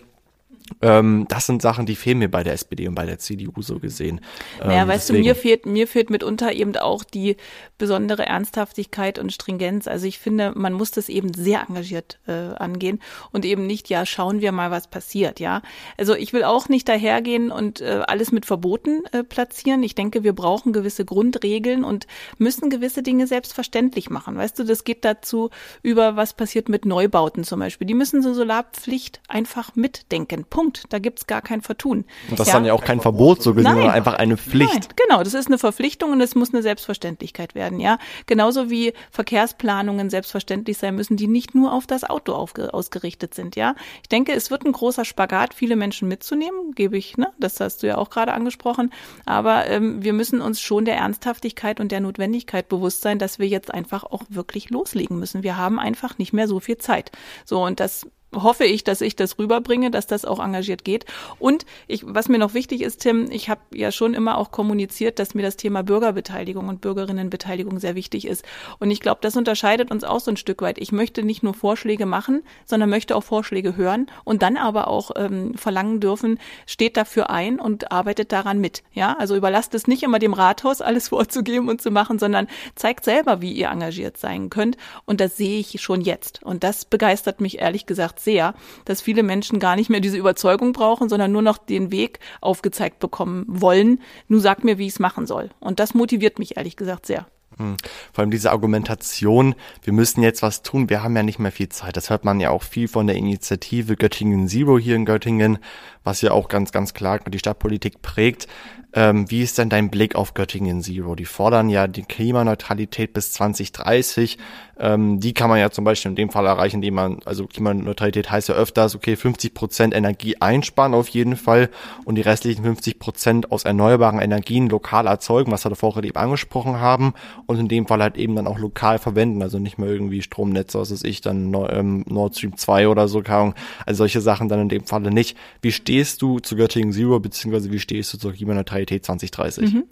[0.82, 3.80] ähm, das sind Sachen, die fehlen mir bei der SPD und bei der CDU so
[3.80, 4.22] gesehen.
[4.60, 5.24] Naja, ähm, weißt deswegen.
[5.24, 7.38] du, mir fehlt, mir fehlt mitunter eben auch die
[7.78, 9.88] besondere Ernsthaftigkeit und Stringenz.
[9.88, 13.00] Also ich finde, man muss das eben sehr engagiert äh, angehen
[13.32, 15.62] und eben nicht, ja, schauen wir mal, was passiert, ja.
[15.98, 19.84] Also ich will auch nicht dahergehen und äh, alles mit Verboten äh, platzieren.
[19.84, 24.38] Ich denke, wir brauchen gewisse Grundregeln und müssen gewisse Dinge selbstverständlich machen.
[24.38, 25.50] Weißt du, das geht dazu
[25.82, 27.88] über, was passiert mit Neubauten zum Beispiel.
[27.88, 30.46] Die müssen so Solarpflicht einfach mitdenken.
[30.46, 30.59] Punkt.
[30.60, 30.84] Punkt.
[30.90, 32.04] Da gibt's gar kein Vertun.
[32.30, 32.52] Und das ja.
[32.52, 34.74] ist dann ja auch kein Verbot so gesehen, sondern einfach eine Pflicht.
[34.74, 37.98] Nein, genau, das ist eine Verpflichtung und es muss eine Selbstverständlichkeit werden, ja.
[38.26, 43.74] Genauso wie Verkehrsplanungen selbstverständlich sein müssen, die nicht nur auf das Auto ausgerichtet sind, ja.
[44.02, 47.32] Ich denke, es wird ein großer Spagat, viele Menschen mitzunehmen, gebe ich, ne?
[47.40, 48.92] Das hast du ja auch gerade angesprochen.
[49.26, 53.48] Aber ähm, wir müssen uns schon der Ernsthaftigkeit und der Notwendigkeit bewusst sein, dass wir
[53.48, 55.42] jetzt einfach auch wirklich loslegen müssen.
[55.42, 57.14] Wir haben einfach nicht mehr so viel Zeit.
[57.46, 61.06] So, und das hoffe ich, dass ich das rüberbringe, dass das auch engagiert geht.
[61.40, 65.20] Und ich, was mir noch wichtig ist, Tim, ich habe ja schon immer auch kommuniziert,
[65.20, 68.46] dass mir das Thema Bürgerbeteiligung und Bürgerinnenbeteiligung sehr wichtig ist.
[68.80, 70.78] Und ich glaube, das unterscheidet uns auch so ein Stück weit.
[70.78, 75.12] Ich möchte nicht nur Vorschläge machen, sondern möchte auch Vorschläge hören und dann aber auch
[75.16, 78.84] ähm, verlangen dürfen, steht dafür ein und arbeitet daran mit.
[78.94, 83.06] Ja, also überlasst es nicht immer dem Rathaus, alles vorzugeben und zu machen, sondern zeigt
[83.06, 84.78] selber, wie ihr engagiert sein könnt.
[85.06, 86.44] Und das sehe ich schon jetzt.
[86.44, 88.54] Und das begeistert mich ehrlich gesagt sehr,
[88.86, 93.00] dass viele Menschen gar nicht mehr diese Überzeugung brauchen, sondern nur noch den Weg aufgezeigt
[93.00, 94.02] bekommen wollen.
[94.28, 95.50] Nun sag mir, wie ich es machen soll.
[95.60, 97.28] Und das motiviert mich ehrlich gesagt sehr.
[97.58, 97.76] Hm.
[98.14, 99.54] Vor allem diese Argumentation,
[99.84, 101.98] wir müssen jetzt was tun, wir haben ja nicht mehr viel Zeit.
[101.98, 105.60] Das hört man ja auch viel von der Initiative Göttingen Zero hier in Göttingen,
[106.04, 108.48] was ja auch ganz, ganz klar die Stadtpolitik prägt.
[108.92, 111.14] Ähm, wie ist denn dein Blick auf Göttingen Zero?
[111.14, 114.40] Die fordern ja die Klimaneutralität bis 2030.
[114.80, 118.32] Ähm, die kann man ja zum Beispiel in dem Fall erreichen, indem man, also Klimaneutralität
[118.32, 121.70] heißt ja öfters, okay, 50 Prozent Energie einsparen auf jeden Fall
[122.06, 126.80] und die restlichen 50 Prozent aus erneuerbaren Energien lokal erzeugen, was wir vorher eben angesprochen
[126.80, 127.14] haben
[127.46, 130.80] und in dem Fall halt eben dann auch lokal verwenden, also nicht mehr irgendwie Stromnetze,
[130.80, 133.54] was weiß ich, dann ähm, Nord Stream 2 oder so, also
[133.98, 135.38] solche Sachen dann in dem Falle nicht.
[135.62, 139.74] Wie stehst du zu Göttingen Zero, beziehungsweise wie stehst du zur Klimaneutralität Klimaneutralität 2030?
[139.74, 139.84] Mhm.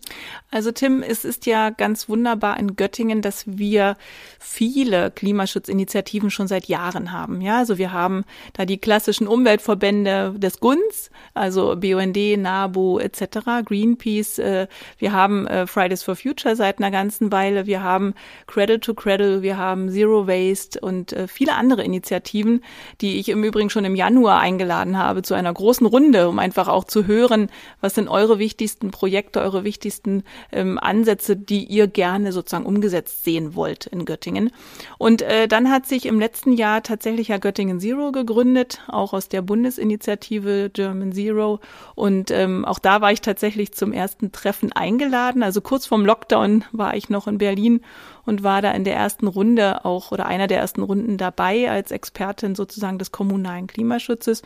[0.52, 3.97] Also Tim, es ist ja ganz wunderbar in Göttingen, dass wir
[4.39, 7.41] viele Klimaschutzinitiativen schon seit Jahren haben.
[7.41, 8.23] Ja, also wir haben
[8.54, 14.39] da die klassischen Umweltverbände des GUNS, also BUND, NABU etc., Greenpeace.
[14.39, 17.65] Äh, wir haben äh, Fridays for Future seit einer ganzen Weile.
[17.65, 18.13] Wir haben
[18.47, 22.63] Cradle to Cradle, wir haben Zero Waste und äh, viele andere Initiativen,
[23.02, 26.67] die ich im Übrigen schon im Januar eingeladen habe zu einer großen Runde, um einfach
[26.67, 27.50] auch zu hören,
[27.82, 33.56] was sind eure wichtigsten Projekte, eure wichtigsten ähm, Ansätze, die ihr gerne sozusagen umgesetzt sehen
[33.56, 34.52] wollt in Göttingen.
[34.98, 39.30] Und äh, dann hat sich im letzten Jahr tatsächlich ja Göttingen Zero gegründet, auch aus
[39.30, 41.60] der Bundesinitiative German Zero.
[41.96, 45.44] Und ähm, auch da war ich tatsächlich zum ersten Treffen eingeladen.
[45.44, 47.82] Also kurz vorm Lockdown war ich noch in Berlin
[48.28, 51.92] und war da in der ersten Runde auch oder einer der ersten Runden dabei als
[51.92, 54.42] Expertin sozusagen des kommunalen Klimaschutzes.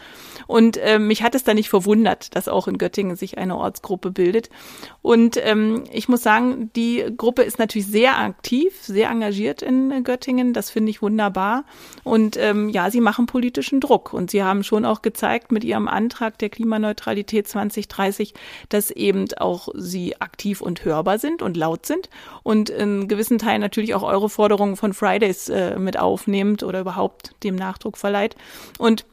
[0.45, 4.11] Und ähm, mich hat es da nicht verwundert, dass auch in Göttingen sich eine Ortsgruppe
[4.11, 4.49] bildet.
[5.01, 10.53] Und ähm, ich muss sagen, die Gruppe ist natürlich sehr aktiv, sehr engagiert in Göttingen.
[10.53, 11.65] Das finde ich wunderbar.
[12.03, 14.13] Und ähm, ja, sie machen politischen Druck.
[14.13, 18.35] Und sie haben schon auch gezeigt mit ihrem Antrag der Klimaneutralität 2030,
[18.69, 22.09] dass eben auch sie aktiv und hörbar sind und laut sind
[22.43, 27.31] und in gewissen Teilen natürlich auch eure Forderungen von Fridays äh, mit aufnehmt oder überhaupt
[27.43, 28.35] dem Nachdruck verleiht.
[28.77, 29.05] Und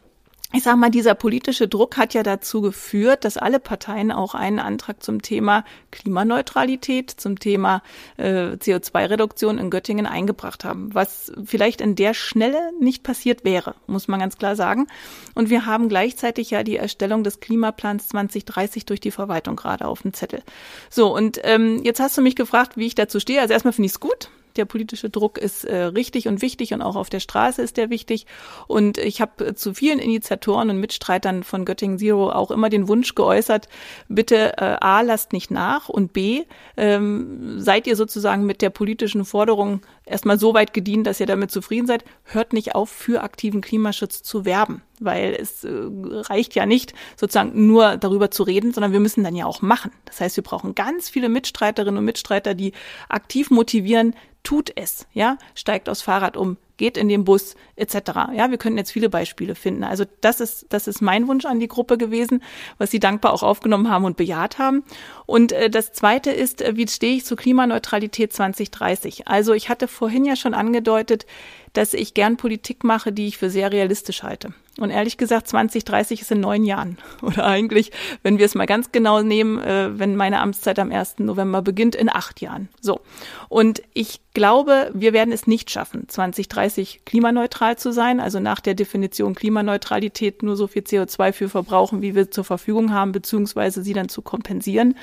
[0.54, 4.60] ich sage mal, dieser politische Druck hat ja dazu geführt, dass alle Parteien auch einen
[4.60, 7.82] Antrag zum Thema Klimaneutralität, zum Thema
[8.16, 14.08] äh, CO2-Reduktion in Göttingen eingebracht haben, was vielleicht in der Schnelle nicht passiert wäre, muss
[14.08, 14.86] man ganz klar sagen.
[15.34, 20.00] Und wir haben gleichzeitig ja die Erstellung des Klimaplans 2030 durch die Verwaltung gerade auf
[20.00, 20.42] dem Zettel.
[20.88, 23.42] So, und ähm, jetzt hast du mich gefragt, wie ich dazu stehe.
[23.42, 26.82] Also erstmal finde ich es gut, der politische Druck ist äh, richtig und wichtig und
[26.82, 28.26] auch auf der Straße ist der wichtig.
[28.66, 33.14] Und ich habe zu vielen Initiatoren und Mitstreitern von Göttingen Zero auch immer den Wunsch
[33.14, 33.68] geäußert,
[34.08, 36.44] bitte äh, A, lasst nicht nach und B,
[36.76, 41.50] ähm, seid ihr sozusagen mit der politischen Forderung erstmal so weit gedient, dass ihr damit
[41.50, 46.66] zufrieden seid, hört nicht auf, für aktiven Klimaschutz zu werben weil es äh, reicht ja
[46.66, 49.90] nicht, sozusagen nur darüber zu reden, sondern wir müssen dann ja auch machen.
[50.04, 52.72] Das heißt, wir brauchen ganz viele Mitstreiterinnen und Mitstreiter, die
[53.08, 57.96] aktiv motivieren, tut es, ja, steigt aufs Fahrrad um, geht in den Bus etc.
[58.34, 59.84] Ja, wir können jetzt viele Beispiele finden.
[59.84, 62.42] Also das ist das ist mein Wunsch an die Gruppe gewesen,
[62.78, 64.84] was sie dankbar auch aufgenommen haben und bejaht haben.
[65.26, 69.28] Und äh, das Zweite ist, äh, wie stehe ich zu Klimaneutralität 2030?
[69.28, 71.26] Also ich hatte vorhin ja schon angedeutet,
[71.72, 74.52] dass ich gern Politik mache, die ich für sehr realistisch halte.
[74.78, 76.98] Und ehrlich gesagt, 2030 ist in neun Jahren.
[77.22, 77.90] Oder eigentlich,
[78.22, 81.18] wenn wir es mal ganz genau nehmen, äh, wenn meine Amtszeit am 1.
[81.18, 82.68] November beginnt, in acht Jahren.
[82.81, 83.00] So.
[83.48, 88.20] Und ich glaube, wir werden es nicht schaffen, 2030 klimaneutral zu sein.
[88.20, 92.92] Also nach der Definition Klimaneutralität nur so viel CO2 für verbrauchen, wie wir zur Verfügung
[92.92, 94.96] haben, beziehungsweise sie dann zu kompensieren.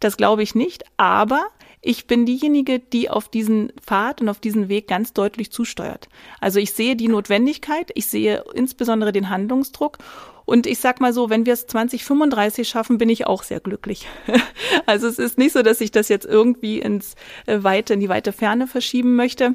[0.00, 0.84] Das glaube ich nicht.
[0.96, 1.46] Aber
[1.84, 6.08] ich bin diejenige, die auf diesen Pfad und auf diesen Weg ganz deutlich zusteuert.
[6.40, 9.98] Also ich sehe die Notwendigkeit, ich sehe insbesondere den Handlungsdruck
[10.46, 14.06] und ich sag mal so, wenn wir es 2035 schaffen, bin ich auch sehr glücklich.
[14.86, 17.14] Also es ist nicht so, dass ich das jetzt irgendwie ins
[17.46, 19.54] äh, weite, in die weite Ferne verschieben möchte.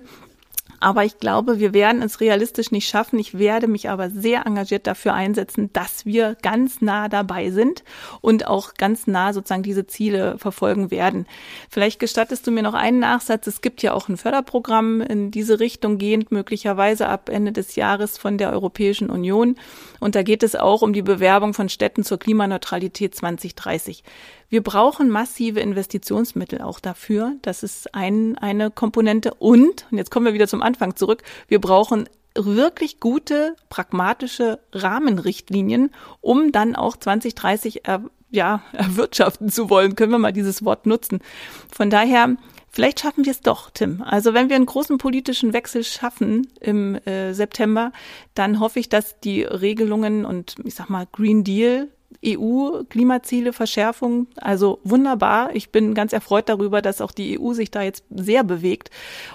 [0.79, 3.19] Aber ich glaube, wir werden es realistisch nicht schaffen.
[3.19, 7.83] Ich werde mich aber sehr engagiert dafür einsetzen, dass wir ganz nah dabei sind
[8.21, 11.27] und auch ganz nah sozusagen diese Ziele verfolgen werden.
[11.69, 13.47] Vielleicht gestattest du mir noch einen Nachsatz.
[13.47, 18.17] Es gibt ja auch ein Förderprogramm in diese Richtung gehend, möglicherweise ab Ende des Jahres
[18.17, 19.55] von der Europäischen Union.
[19.99, 24.03] Und da geht es auch um die Bewerbung von Städten zur Klimaneutralität 2030.
[24.49, 27.33] Wir brauchen massive Investitionsmittel auch dafür.
[27.43, 29.33] Das ist ein, eine Komponente.
[29.35, 35.91] Und, und jetzt kommen wir wieder zum Anfang zurück, wir brauchen wirklich gute, pragmatische Rahmenrichtlinien,
[36.21, 39.95] um dann auch 2030 er, ja, erwirtschaften zu wollen.
[39.95, 41.19] Können wir mal dieses Wort nutzen.
[41.71, 42.35] Von daher,
[42.71, 44.03] Vielleicht schaffen wir es doch, Tim.
[44.03, 47.91] Also wenn wir einen großen politischen Wechsel schaffen im äh, September,
[48.35, 51.87] dann hoffe ich, dass die Regelungen und ich sag mal Green Deal
[52.25, 54.27] EU-Klimaziele, Verschärfung.
[54.35, 55.55] Also wunderbar.
[55.55, 58.89] Ich bin ganz erfreut darüber, dass auch die EU sich da jetzt sehr bewegt.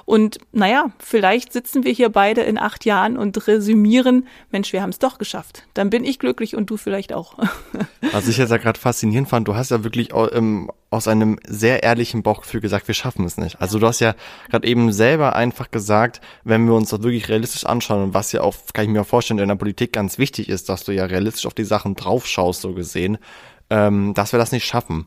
[0.04, 4.90] Und naja, vielleicht sitzen wir hier beide in acht Jahren und resümieren, Mensch, wir haben
[4.90, 5.66] es doch geschafft.
[5.74, 7.38] Dann bin ich glücklich und du vielleicht auch.
[8.12, 11.82] Was ich jetzt ja gerade faszinierend fand, du hast ja wirklich ähm, aus einem sehr
[11.82, 13.60] ehrlichen Bauchgefühl gesagt, wir schaffen es nicht.
[13.60, 14.14] Also du hast ja
[14.48, 18.42] gerade eben selber einfach gesagt, wenn wir uns das wirklich realistisch anschauen und was ja
[18.42, 21.04] auch, kann ich mir auch vorstellen, in der Politik ganz wichtig ist, dass du ja
[21.04, 23.18] realistisch auf die Sachen draufschaust, so gesehen,
[23.70, 25.06] ähm, dass wir das nicht schaffen.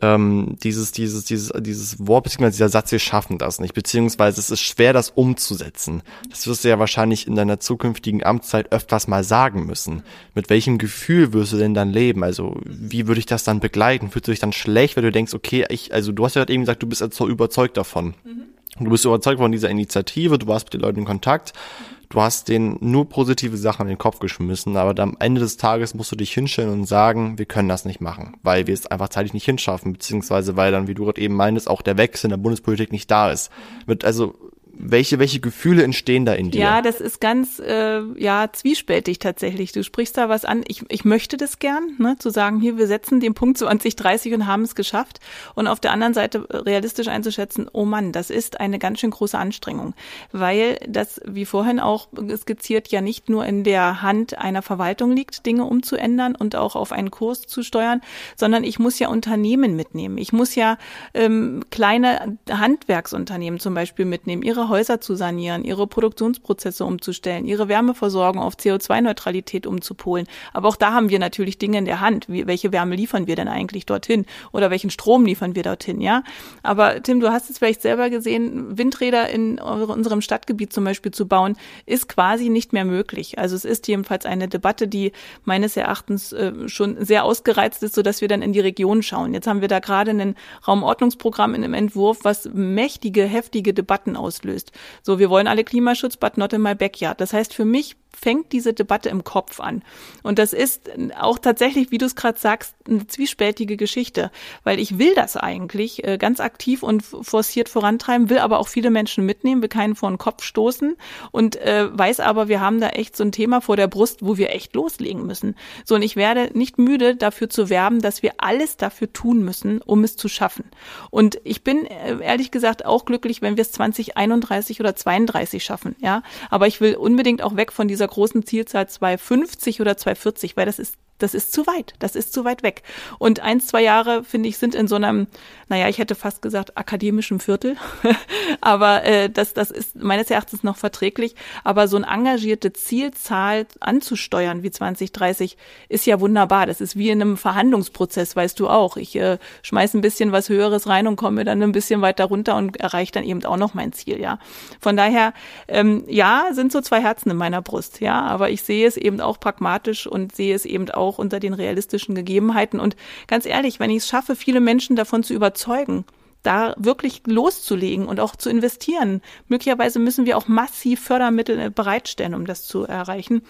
[0.00, 4.50] Ähm, dieses, dieses, dieses, dieses Wort, beziehungsweise dieser Satz, wir schaffen das nicht, beziehungsweise es
[4.50, 6.02] ist schwer, das umzusetzen.
[6.30, 10.02] Das wirst du ja wahrscheinlich in deiner zukünftigen Amtszeit öfters mal sagen müssen.
[10.34, 12.22] Mit welchem Gefühl wirst du denn dann leben?
[12.22, 14.10] Also, wie würde ich das dann begleiten?
[14.10, 16.62] Fühlst du dich dann schlecht, weil du denkst, okay, ich, also du hast ja eben
[16.62, 18.14] gesagt, du bist so überzeugt davon.
[18.24, 18.84] Mhm.
[18.84, 21.52] Du bist überzeugt von dieser Initiative, du warst mit den Leuten in Kontakt.
[21.54, 25.56] Mhm du hast denen nur positive Sachen in den Kopf geschmissen, aber am Ende des
[25.56, 28.86] Tages musst du dich hinstellen und sagen, wir können das nicht machen, weil wir es
[28.86, 32.26] einfach zeitlich nicht hinschaffen, beziehungsweise weil dann, wie du gerade eben meintest, auch der Wechsel
[32.26, 33.50] in der Bundespolitik nicht da ist.
[33.86, 34.34] Mit, also
[34.80, 36.60] welche, welche Gefühle entstehen da in dir?
[36.60, 39.72] Ja, das ist ganz äh, ja zwiespältig tatsächlich.
[39.72, 40.62] Du sprichst da was an.
[40.68, 44.46] Ich, ich möchte das gern, ne, zu sagen, hier, wir setzen den Punkt 2030 und
[44.46, 45.18] haben es geschafft.
[45.54, 49.36] Und auf der anderen Seite realistisch einzuschätzen, oh Mann, das ist eine ganz schön große
[49.36, 49.94] Anstrengung.
[50.30, 55.44] Weil das, wie vorhin auch skizziert, ja nicht nur in der Hand einer Verwaltung liegt,
[55.44, 58.00] Dinge umzuändern und auch auf einen Kurs zu steuern,
[58.36, 60.18] sondern ich muss ja Unternehmen mitnehmen.
[60.18, 60.78] Ich muss ja
[61.14, 68.42] ähm, kleine Handwerksunternehmen zum Beispiel mitnehmen, ihre Häuser zu sanieren, ihre Produktionsprozesse umzustellen, ihre Wärmeversorgung
[68.42, 70.26] auf CO2-Neutralität umzupolen.
[70.52, 72.28] Aber auch da haben wir natürlich Dinge in der Hand.
[72.28, 74.26] Wie, welche Wärme liefern wir denn eigentlich dorthin?
[74.52, 76.22] Oder welchen Strom liefern wir dorthin, ja?
[76.62, 81.26] Aber Tim, du hast es vielleicht selber gesehen, Windräder in unserem Stadtgebiet zum Beispiel zu
[81.26, 83.38] bauen, ist quasi nicht mehr möglich.
[83.38, 85.12] Also es ist jedenfalls eine Debatte, die
[85.44, 89.34] meines Erachtens äh, schon sehr ausgereizt ist, sodass wir dann in die Region schauen.
[89.34, 90.34] Jetzt haben wir da gerade ein
[90.66, 94.72] Raumordnungsprogramm in einem Entwurf, was mächtige, heftige Debatten auslöst gelöst.
[95.02, 97.20] So, wir wollen alle Klimaschutz, but not in my backyard.
[97.20, 99.82] Das heißt, für mich fängt diese Debatte im Kopf an.
[100.22, 104.30] Und das ist auch tatsächlich, wie du es gerade sagst, eine zwiespältige Geschichte,
[104.64, 108.90] weil ich will das eigentlich äh, ganz aktiv und forciert vorantreiben, will aber auch viele
[108.90, 110.96] Menschen mitnehmen, will keinen vor den Kopf stoßen
[111.30, 114.36] und äh, weiß aber, wir haben da echt so ein Thema vor der Brust, wo
[114.36, 115.54] wir echt loslegen müssen.
[115.84, 119.80] So, und ich werde nicht müde, dafür zu werben, dass wir alles dafür tun müssen,
[119.82, 120.64] um es zu schaffen.
[121.10, 125.94] Und ich bin äh, ehrlich gesagt auch glücklich, wenn wir es 2031 oder 32 schaffen,
[126.00, 126.22] ja.
[126.50, 130.78] Aber ich will unbedingt auch weg von dieser großen Zielzahl 250 oder 240, weil das
[130.78, 132.82] ist das ist zu weit, das ist zu weit weg.
[133.18, 135.26] Und eins, zwei Jahre, finde ich, sind in so einem,
[135.68, 137.76] naja, ich hätte fast gesagt, akademischen Viertel.
[138.60, 141.34] aber äh, das, das ist meines Erachtens noch verträglich.
[141.64, 145.56] Aber so eine engagierte Zielzahl anzusteuern wie 2030
[145.88, 146.66] ist ja wunderbar.
[146.66, 148.96] Das ist wie in einem Verhandlungsprozess, weißt du auch.
[148.96, 152.56] Ich äh, schmeiß ein bisschen was Höheres rein und komme dann ein bisschen weiter runter
[152.56, 154.38] und erreiche dann eben auch noch mein Ziel, ja.
[154.80, 155.32] Von daher,
[155.66, 158.20] ähm, ja, sind so zwei Herzen in meiner Brust, ja.
[158.20, 161.54] Aber ich sehe es eben auch pragmatisch und sehe es eben auch auch unter den
[161.54, 162.80] realistischen Gegebenheiten.
[162.80, 166.04] Und ganz ehrlich, wenn ich es schaffe, viele Menschen davon zu überzeugen,
[166.42, 169.22] da wirklich loszulegen und auch zu investieren.
[169.48, 173.42] Möglicherweise müssen wir auch massiv Fördermittel bereitstellen, um das zu erreichen.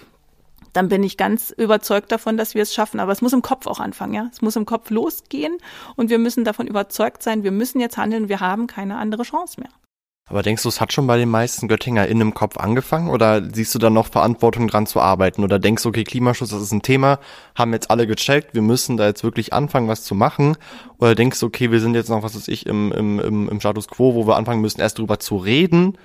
[0.72, 3.00] Dann bin ich ganz überzeugt davon, dass wir es schaffen.
[3.00, 4.28] Aber es muss im Kopf auch anfangen, ja.
[4.32, 5.58] Es muss im Kopf losgehen
[5.96, 9.60] und wir müssen davon überzeugt sein, wir müssen jetzt handeln, wir haben keine andere Chance
[9.60, 9.70] mehr.
[10.28, 13.42] Aber denkst du, es hat schon bei den meisten Göttinger in einem Kopf angefangen oder
[13.52, 16.72] siehst du da noch Verantwortung dran zu arbeiten oder denkst du, okay, Klimaschutz, das ist
[16.72, 17.18] ein Thema,
[17.54, 20.56] haben jetzt alle gecheckt, wir müssen da jetzt wirklich anfangen, was zu machen?
[20.98, 23.88] Oder denkst du, okay, wir sind jetzt noch, was weiß ich, im, im, im Status
[23.88, 25.96] Quo, wo wir anfangen müssen, erst drüber zu reden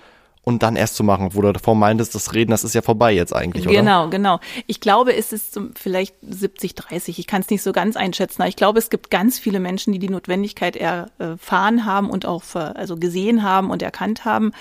[0.43, 3.13] und dann erst zu machen, wo du davor meintest, das Reden, das ist ja vorbei
[3.13, 3.77] jetzt eigentlich, oder?
[3.77, 4.39] Genau, genau.
[4.67, 7.17] Ich glaube, es ist vielleicht 70, 30.
[7.17, 9.93] Ich kann es nicht so ganz einschätzen, aber ich glaube, es gibt ganz viele Menschen,
[9.93, 14.51] die die Notwendigkeit erfahren haben und auch also gesehen haben und erkannt haben.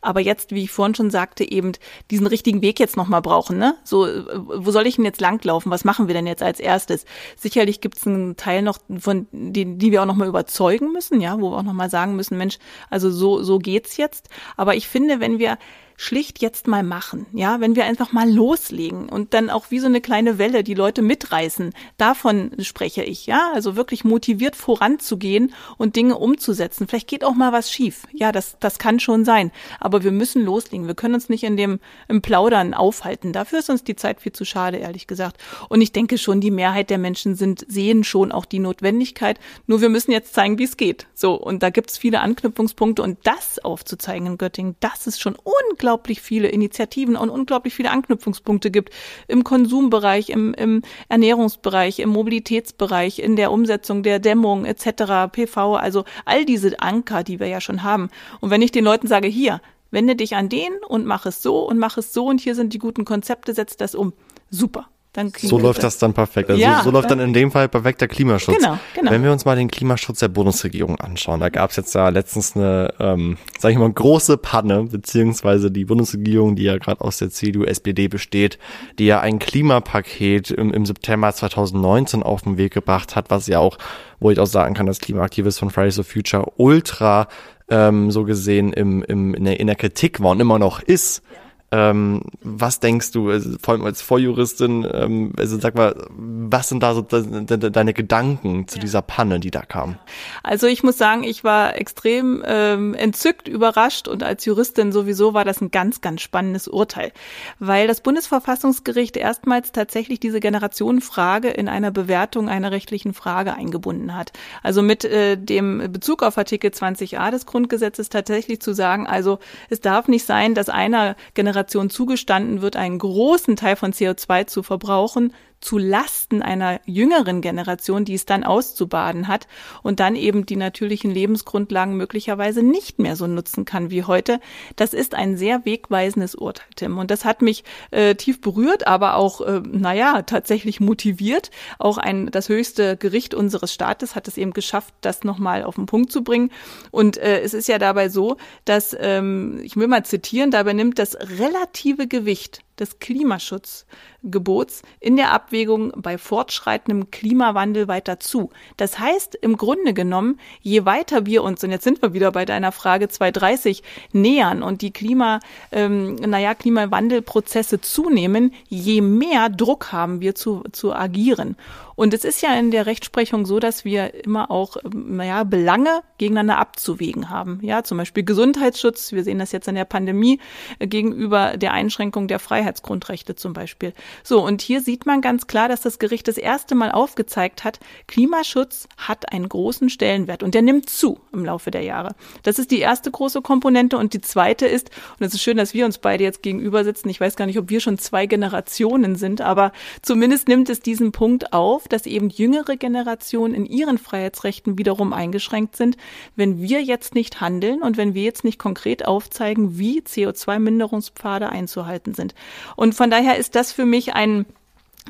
[0.00, 1.72] Aber jetzt, wie ich vorhin schon sagte, eben
[2.10, 3.58] diesen richtigen Weg jetzt nochmal brauchen.
[3.58, 3.74] Ne?
[3.82, 5.72] So, wo soll ich denn jetzt langlaufen?
[5.72, 7.04] Was machen wir denn jetzt als erstes?
[7.36, 11.40] Sicherlich gibt es einen Teil noch, von denen, die wir auch nochmal überzeugen müssen, ja,
[11.40, 12.58] wo wir auch nochmal sagen müssen, Mensch,
[12.90, 14.28] also so, so geht's jetzt.
[14.56, 15.58] Aber ich finde, wenn wenn wir
[16.02, 19.86] schlicht jetzt mal machen, ja, wenn wir einfach mal loslegen und dann auch wie so
[19.86, 25.94] eine kleine Welle die Leute mitreißen, davon spreche ich, ja, also wirklich motiviert voranzugehen und
[25.94, 26.88] Dinge umzusetzen.
[26.88, 30.44] Vielleicht geht auch mal was schief, ja, das, das kann schon sein, aber wir müssen
[30.44, 30.88] loslegen.
[30.88, 33.32] Wir können uns nicht in dem im Plaudern aufhalten.
[33.32, 35.36] Dafür ist uns die Zeit viel zu schade, ehrlich gesagt.
[35.68, 39.38] Und ich denke schon, die Mehrheit der Menschen sind sehen schon auch die Notwendigkeit.
[39.68, 41.06] Nur wir müssen jetzt zeigen, wie es geht.
[41.14, 45.36] So und da gibt es viele Anknüpfungspunkte und das aufzuzeigen in Göttingen, das ist schon
[45.36, 48.94] unglaublich unglaublich viele Initiativen und unglaublich viele Anknüpfungspunkte gibt
[49.28, 56.04] im Konsumbereich, im, im Ernährungsbereich, im Mobilitätsbereich, in der Umsetzung der Dämmung etc., PV, also
[56.24, 58.08] all diese Anker, die wir ja schon haben.
[58.40, 61.68] Und wenn ich den Leuten sage, hier, wende dich an den und mach es so
[61.68, 64.14] und mach es so und hier sind die guten Konzepte, setz das um.
[64.48, 66.48] Super Dann so läuft das dann perfekt.
[66.48, 68.56] Also ja, so, so läuft dann in dem Fall perfekter Klimaschutz.
[68.56, 69.10] Genau, genau.
[69.10, 72.56] Wenn wir uns mal den Klimaschutz der Bundesregierung anschauen, da gab es jetzt ja letztens
[72.56, 77.28] eine, ähm, sag ich mal, große Panne, beziehungsweise die Bundesregierung, die ja gerade aus der
[77.28, 78.58] CDU, SPD besteht,
[78.98, 83.58] die ja ein Klimapaket im, im September 2019 auf den Weg gebracht hat, was ja
[83.58, 83.76] auch,
[84.18, 87.28] wo ich auch sagen kann, dass Klimaaktivist von Fridays for Future ultra
[87.68, 91.22] ähm, so gesehen im, im, in, der, in der Kritik war und immer noch ist.
[91.30, 91.41] Ja
[91.72, 96.82] ähm, was denkst du, also, vor allem als Vorjuristin, ähm, also sag mal, was sind
[96.82, 98.82] da so de, de, deine Gedanken zu ja.
[98.82, 99.96] dieser Panne, die da kam?
[100.42, 105.46] Also ich muss sagen, ich war extrem ähm, entzückt, überrascht und als Juristin sowieso war
[105.46, 107.10] das ein ganz, ganz spannendes Urteil,
[107.58, 114.32] weil das Bundesverfassungsgericht erstmals tatsächlich diese Generationenfrage in einer Bewertung einer rechtlichen Frage eingebunden hat.
[114.62, 119.38] Also mit äh, dem Bezug auf Artikel 20a des Grundgesetzes tatsächlich zu sagen, also
[119.70, 124.46] es darf nicht sein, dass einer Generation Generation zugestanden wird, einen großen Teil von CO2
[124.46, 129.46] zu verbrauchen, zu Lasten einer jüngeren Generation, die es dann auszubaden hat
[129.82, 134.40] und dann eben die natürlichen Lebensgrundlagen möglicherweise nicht mehr so nutzen kann wie heute.
[134.76, 136.98] Das ist ein sehr wegweisendes Urteil, Tim.
[136.98, 141.50] Und das hat mich äh, tief berührt, aber auch, äh, naja, tatsächlich motiviert.
[141.78, 145.86] Auch ein, das höchste Gericht unseres Staates hat es eben geschafft, das nochmal auf den
[145.86, 146.50] Punkt zu bringen.
[146.90, 150.98] Und äh, es ist ja dabei so, dass, ähm, ich will mal zitieren, dabei nimmt
[150.98, 158.50] das relative Gewicht des Klimaschutzgebots in der Abwägung bei fortschreitendem Klimawandel weiter zu.
[158.76, 162.44] Das heißt im Grunde genommen, je weiter wir uns, und jetzt sind wir wieder bei
[162.44, 165.40] deiner Frage 230, nähern und die Klima,
[165.70, 171.56] ähm, naja, Klimawandelprozesse zunehmen, je mehr Druck haben wir zu, zu agieren.
[172.02, 176.58] Und es ist ja in der Rechtsprechung so, dass wir immer auch, naja, Belange gegeneinander
[176.58, 177.60] abzuwägen haben.
[177.62, 179.12] Ja, zum Beispiel Gesundheitsschutz.
[179.12, 180.40] Wir sehen das jetzt in der Pandemie
[180.80, 183.92] äh, gegenüber der Einschränkung der Freiheitsgrundrechte zum Beispiel.
[184.24, 184.44] So.
[184.44, 188.88] Und hier sieht man ganz klar, dass das Gericht das erste Mal aufgezeigt hat, Klimaschutz
[188.96, 192.16] hat einen großen Stellenwert und der nimmt zu im Laufe der Jahre.
[192.42, 195.72] Das ist die erste große Komponente und die zweite ist, und es ist schön, dass
[195.72, 197.10] wir uns beide jetzt gegenüber sitzen.
[197.10, 199.70] Ich weiß gar nicht, ob wir schon zwei Generationen sind, aber
[200.02, 205.76] zumindest nimmt es diesen Punkt auf, dass eben jüngere Generationen in ihren Freiheitsrechten wiederum eingeschränkt
[205.76, 205.96] sind,
[206.36, 212.14] wenn wir jetzt nicht handeln und wenn wir jetzt nicht konkret aufzeigen, wie CO2-Minderungspfade einzuhalten
[212.14, 212.34] sind.
[212.76, 214.46] Und von daher ist das für mich ein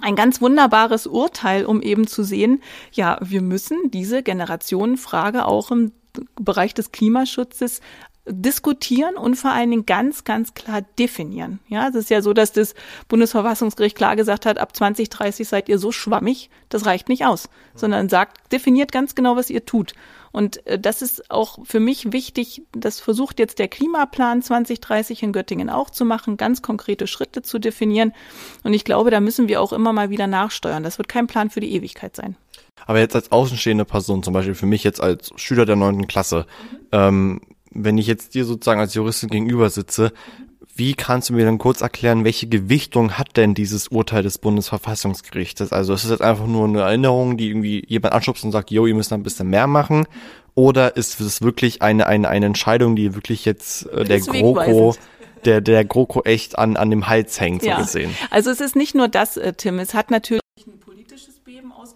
[0.00, 5.92] ein ganz wunderbares Urteil, um eben zu sehen, ja, wir müssen diese Generationenfrage auch im
[6.40, 7.80] Bereich des Klimaschutzes
[8.26, 11.58] diskutieren und vor allen Dingen ganz, ganz klar definieren.
[11.66, 12.74] Ja, es ist ja so, dass das
[13.08, 18.08] Bundesverfassungsgericht klar gesagt hat, ab 2030 seid ihr so schwammig, das reicht nicht aus, sondern
[18.08, 19.94] sagt, definiert ganz genau, was ihr tut.
[20.30, 25.32] Und äh, das ist auch für mich wichtig, das versucht jetzt der Klimaplan 2030 in
[25.32, 28.12] Göttingen auch zu machen, ganz konkrete Schritte zu definieren.
[28.62, 30.82] Und ich glaube, da müssen wir auch immer mal wieder nachsteuern.
[30.84, 32.36] Das wird kein Plan für die Ewigkeit sein.
[32.86, 36.46] Aber jetzt als außenstehende Person, zum Beispiel für mich jetzt als Schüler der neunten Klasse,
[36.70, 36.78] mhm.
[36.92, 37.40] ähm,
[37.74, 40.12] wenn ich jetzt dir sozusagen als Juristin gegenüber sitze,
[40.74, 45.72] wie kannst du mir dann kurz erklären, welche Gewichtung hat denn dieses Urteil des Bundesverfassungsgerichtes?
[45.72, 48.86] Also ist es jetzt einfach nur eine Erinnerung, die irgendwie jemand anschubst und sagt, yo,
[48.86, 50.06] ihr müsst ein bisschen mehr machen?
[50.54, 54.94] Oder ist es wirklich eine, eine, eine Entscheidung, die wirklich jetzt äh, der GroKo
[55.44, 57.80] der, der GroKo echt an, an dem Hals hängt, so ja.
[57.80, 58.14] gesehen.
[58.30, 60.41] Also es ist nicht nur das, äh, Tim, es hat natürlich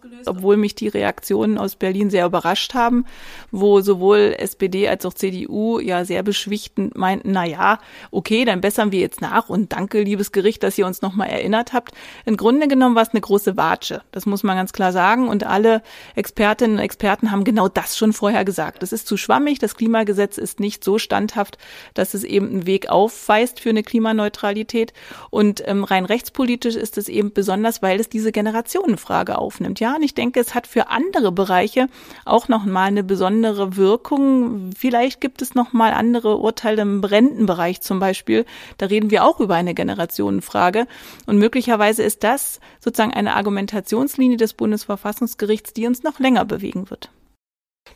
[0.06, 3.04] ausgelöst, obwohl mich die Reaktionen aus Berlin sehr überrascht haben,
[3.50, 7.78] wo sowohl SPD als auch CDU ja sehr beschwichtend meinten, na ja,
[8.10, 11.72] okay, dann bessern wir jetzt nach und danke, liebes Gericht, dass ihr uns nochmal erinnert
[11.72, 11.92] habt.
[12.24, 14.02] Im Grunde genommen war es eine große Watsche.
[14.12, 15.28] Das muss man ganz klar sagen.
[15.28, 15.82] Und alle
[16.14, 18.82] Expertinnen und Experten haben genau das schon vorher gesagt.
[18.82, 19.58] Das ist zu schwammig.
[19.58, 21.58] Das Klimagesetz ist nicht so standhaft,
[21.94, 24.92] dass es eben einen Weg aufweist für eine Klimaneutralität.
[25.30, 29.80] Und ähm, rein rechtspolitisch ist es eben besonders, weil es diese Generationenfrage aufnimmt.
[29.80, 31.88] Ja, und ich denke, es hat für andere Bereiche
[32.24, 34.70] auch noch mal eine besondere Wirkung.
[34.76, 38.44] Vielleicht gibt es noch mal andere Urteile im Rentenbereich zum Beispiel.
[38.78, 40.86] Da reden wir auch über eine Generationenfrage.
[41.26, 47.10] Und möglicherweise ist das sozusagen eine Argumentationslinie des Bundesverfassungsgerichts, die uns noch länger bewegen wird.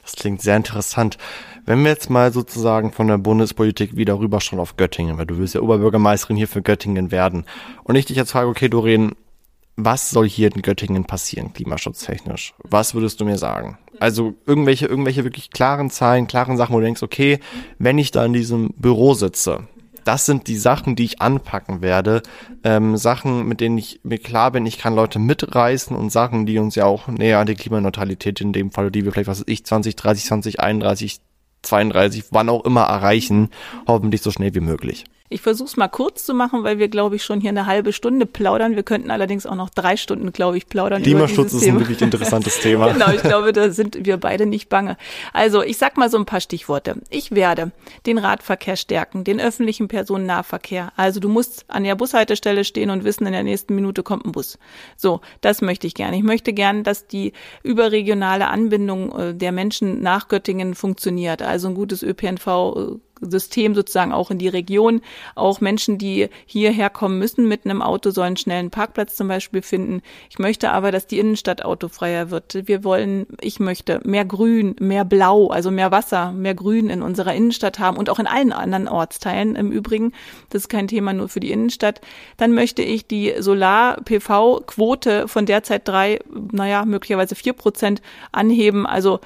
[0.03, 1.19] Das klingt sehr interessant.
[1.67, 5.55] Wenn wir jetzt mal sozusagen von der Bundespolitik wieder rüberschauen auf Göttingen, weil du willst
[5.55, 7.45] ja Oberbürgermeisterin hier für Göttingen werden.
[7.85, 9.15] Und ich dich jetzt frage, okay, Doreen,
[9.85, 12.55] was soll hier in Göttingen passieren, klimaschutztechnisch?
[12.65, 13.79] Was würdest du mir sagen?
[13.99, 17.41] Also irgendwelche, irgendwelche wirklich klaren Zahlen, klaren Sachen, wo du denkst, okay,
[17.79, 19.69] wenn ich da in diesem Büro sitze,
[20.05, 22.23] das sind die Sachen, die ich anpacken werde.
[22.65, 26.59] Ähm, Sachen, mit denen ich mir klar bin, ich kann Leute mitreißen und Sachen, die
[26.59, 29.49] uns ja auch näher an die Klimaneutralität in dem Fall, die wir vielleicht, was weiß
[29.49, 31.21] ich, 20, 30, 20, 31,
[31.63, 33.51] 32, wann auch immer erreichen,
[33.87, 35.05] hoffentlich so schnell wie möglich.
[35.33, 37.93] Ich versuche es mal kurz zu machen, weil wir, glaube ich, schon hier eine halbe
[37.93, 38.75] Stunde plaudern.
[38.75, 41.05] Wir könnten allerdings auch noch drei Stunden, glaube ich, plaudern.
[41.05, 42.89] Klimaschutz ist ein wirklich interessantes Thema.
[42.93, 44.97] genau, ich glaube, da sind wir beide nicht bange.
[45.33, 46.97] Also, ich sag mal so ein paar Stichworte.
[47.11, 47.71] Ich werde
[48.07, 50.93] den Radverkehr stärken, den öffentlichen Personennahverkehr.
[50.97, 54.33] Also, du musst an der Bushaltestelle stehen und wissen, in der nächsten Minute kommt ein
[54.33, 54.59] Bus.
[54.97, 56.17] So, das möchte ich gerne.
[56.17, 61.41] Ich möchte gerne, dass die überregionale Anbindung äh, der Menschen nach Göttingen funktioniert.
[61.41, 65.01] Also ein gutes ÖPNV System sozusagen auch in die Region.
[65.35, 69.63] Auch Menschen, die hierher kommen müssen mit einem Auto, sollen schnell einen Parkplatz zum Beispiel
[69.63, 70.03] finden.
[70.31, 72.67] Ich möchte aber, dass die Innenstadt autofreier wird.
[72.67, 77.35] Wir wollen, ich möchte mehr Grün, mehr Blau, also mehr Wasser, mehr Grün in unserer
[77.35, 80.13] Innenstadt haben und auch in allen anderen Ortsteilen im Übrigen.
[80.51, 82.01] Das ist kein Thema nur für die Innenstadt.
[82.37, 86.21] Dann möchte ich die Solar-PV-Quote von derzeit drei,
[86.53, 88.03] naja, möglicherweise vier Prozent
[88.33, 88.87] anheben.
[88.87, 89.21] Also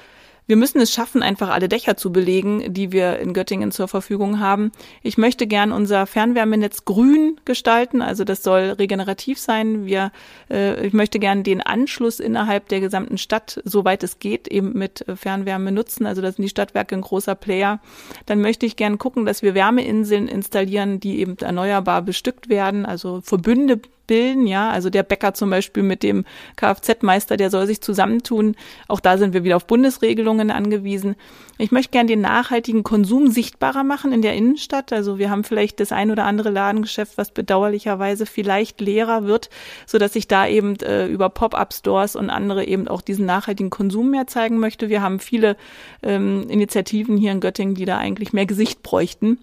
[0.47, 4.39] wir müssen es schaffen, einfach alle Dächer zu belegen, die wir in Göttingen zur Verfügung
[4.39, 4.71] haben.
[5.01, 9.85] Ich möchte gern unser Fernwärmenetz grün gestalten, also das soll regenerativ sein.
[9.85, 10.11] Wir,
[10.49, 15.03] äh, ich möchte gern den Anschluss innerhalb der gesamten Stadt, soweit es geht, eben mit
[15.15, 16.05] Fernwärme nutzen.
[16.05, 17.79] Also das sind die Stadtwerke ein großer Player.
[18.27, 23.21] Dann möchte ich gern gucken, dass wir Wärmeinseln installieren, die eben erneuerbar bestückt werden, also
[23.21, 26.25] Verbünde bilden, ja, also der Bäcker zum Beispiel mit dem
[26.55, 28.55] Kfz-Meister, der soll sich zusammentun.
[28.87, 31.15] Auch da sind wir wieder auf Bundesregelungen angewiesen.
[31.57, 34.91] Ich möchte gern den nachhaltigen Konsum sichtbarer machen in der Innenstadt.
[34.91, 39.49] Also wir haben vielleicht das ein oder andere Ladengeschäft, was bedauerlicherweise vielleicht leerer wird,
[39.85, 44.11] so dass ich da eben äh, über Pop-up-Stores und andere eben auch diesen nachhaltigen Konsum
[44.11, 44.89] mehr zeigen möchte.
[44.89, 45.55] Wir haben viele
[46.03, 49.39] ähm, Initiativen hier in Göttingen, die da eigentlich mehr Gesicht bräuchten.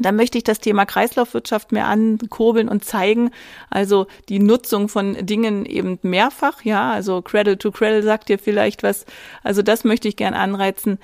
[0.00, 3.30] Dann möchte ich das Thema Kreislaufwirtschaft mehr ankurbeln und zeigen,
[3.70, 8.82] also die Nutzung von Dingen eben mehrfach, ja, also Cradle to Cradle sagt dir vielleicht
[8.82, 9.06] was,
[9.42, 10.98] also das möchte ich gern anreizen.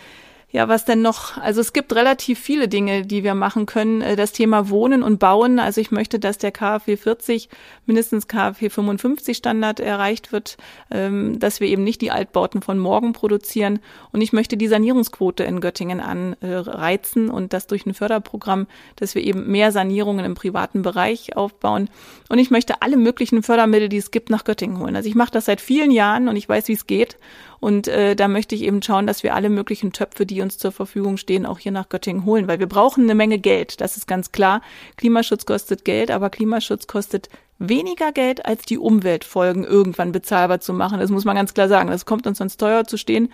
[0.54, 1.36] Ja, was denn noch?
[1.36, 4.02] Also es gibt relativ viele Dinge, die wir machen können.
[4.02, 5.58] Äh, das Thema Wohnen und Bauen.
[5.58, 7.48] Also ich möchte, dass der KfW 40
[7.86, 10.56] mindestens KfW 55 Standard erreicht wird,
[10.92, 13.80] ähm, dass wir eben nicht die Altbauten von morgen produzieren.
[14.12, 19.24] Und ich möchte die Sanierungsquote in Göttingen anreizen und das durch ein Förderprogramm, dass wir
[19.24, 21.90] eben mehr Sanierungen im privaten Bereich aufbauen.
[22.28, 24.94] Und ich möchte alle möglichen Fördermittel, die es gibt, nach Göttingen holen.
[24.94, 27.16] Also ich mache das seit vielen Jahren und ich weiß, wie es geht.
[27.64, 30.70] Und äh, da möchte ich eben schauen, dass wir alle möglichen Töpfe, die uns zur
[30.70, 33.80] Verfügung stehen, auch hier nach Göttingen holen, weil wir brauchen eine Menge Geld.
[33.80, 34.60] Das ist ganz klar.
[34.98, 41.00] Klimaschutz kostet Geld, aber Klimaschutz kostet weniger Geld als die Umweltfolgen irgendwann bezahlbar zu machen.
[41.00, 41.88] Das muss man ganz klar sagen.
[41.88, 43.32] Das kommt uns sonst teuer zu stehen.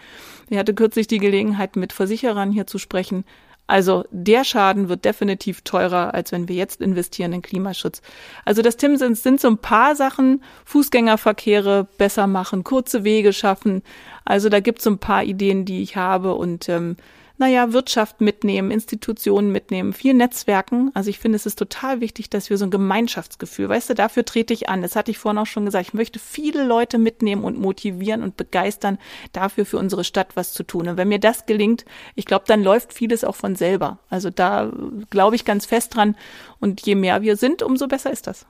[0.48, 3.24] Ich hatte kürzlich die Gelegenheit, mit Versicherern hier zu sprechen.
[3.70, 8.02] Also der Schaden wird definitiv teurer, als wenn wir jetzt investieren in Klimaschutz.
[8.44, 13.82] Also das Tim sind, sind so ein paar Sachen, Fußgängerverkehre besser machen, kurze Wege schaffen.
[14.24, 16.96] Also da gibt es so ein paar Ideen, die ich habe und ähm,
[17.40, 20.90] naja, Wirtschaft mitnehmen, Institutionen mitnehmen, viel Netzwerken.
[20.92, 24.26] Also ich finde, es ist total wichtig, dass wir so ein Gemeinschaftsgefühl, weißt du, dafür
[24.26, 24.82] trete ich an.
[24.82, 25.88] Das hatte ich vorhin auch schon gesagt.
[25.88, 28.98] Ich möchte viele Leute mitnehmen und motivieren und begeistern,
[29.32, 30.86] dafür für unsere Stadt was zu tun.
[30.86, 34.00] Und wenn mir das gelingt, ich glaube, dann läuft vieles auch von selber.
[34.10, 34.70] Also da
[35.08, 36.16] glaube ich ganz fest dran.
[36.60, 38.44] Und je mehr wir sind, umso besser ist das.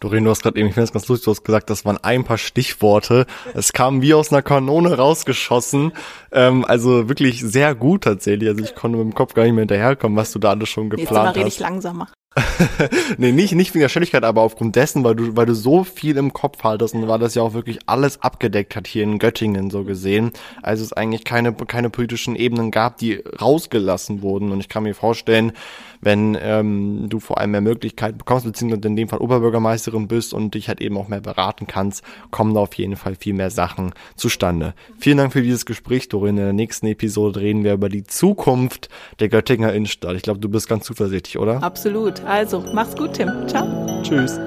[0.00, 1.96] Doreen, du hast gerade eben, ich finde das ganz lustig, du hast gesagt, das waren
[1.98, 3.26] ein paar Stichworte.
[3.54, 5.92] Es kam wie aus einer Kanone rausgeschossen.
[6.32, 8.48] Ähm, also wirklich sehr gut tatsächlich.
[8.48, 10.90] Also ich konnte mit dem Kopf gar nicht mehr hinterherkommen, was du da alles schon
[10.90, 12.08] geplant Jetzt mal rede ich langsamer.
[13.16, 16.18] nee, nicht, nicht wegen der Schnelligkeit, aber aufgrund dessen, weil du, weil du so viel
[16.18, 19.70] im Kopf haltest und weil das ja auch wirklich alles abgedeckt hat hier in Göttingen
[19.70, 20.32] so gesehen.
[20.62, 24.52] Also es eigentlich keine, keine politischen Ebenen gab, die rausgelassen wurden.
[24.52, 25.52] Und ich kann mir vorstellen,
[26.00, 30.54] wenn ähm, du vor allem mehr Möglichkeiten bekommst, beziehungsweise in dem Fall Oberbürgermeisterin bist und
[30.54, 33.92] dich halt eben auch mehr beraten kannst, kommen da auf jeden Fall viel mehr Sachen
[34.14, 34.74] zustande.
[34.98, 36.36] Vielen Dank für dieses Gespräch, Dorin.
[36.36, 38.88] In der nächsten Episode reden wir über die Zukunft
[39.20, 40.16] der Göttinger Innenstadt.
[40.16, 41.62] Ich glaube, du bist ganz zuversichtlich, oder?
[41.62, 42.22] Absolut.
[42.24, 43.30] Also, mach's gut, Tim.
[43.48, 44.02] Ciao.
[44.02, 44.38] Tschüss.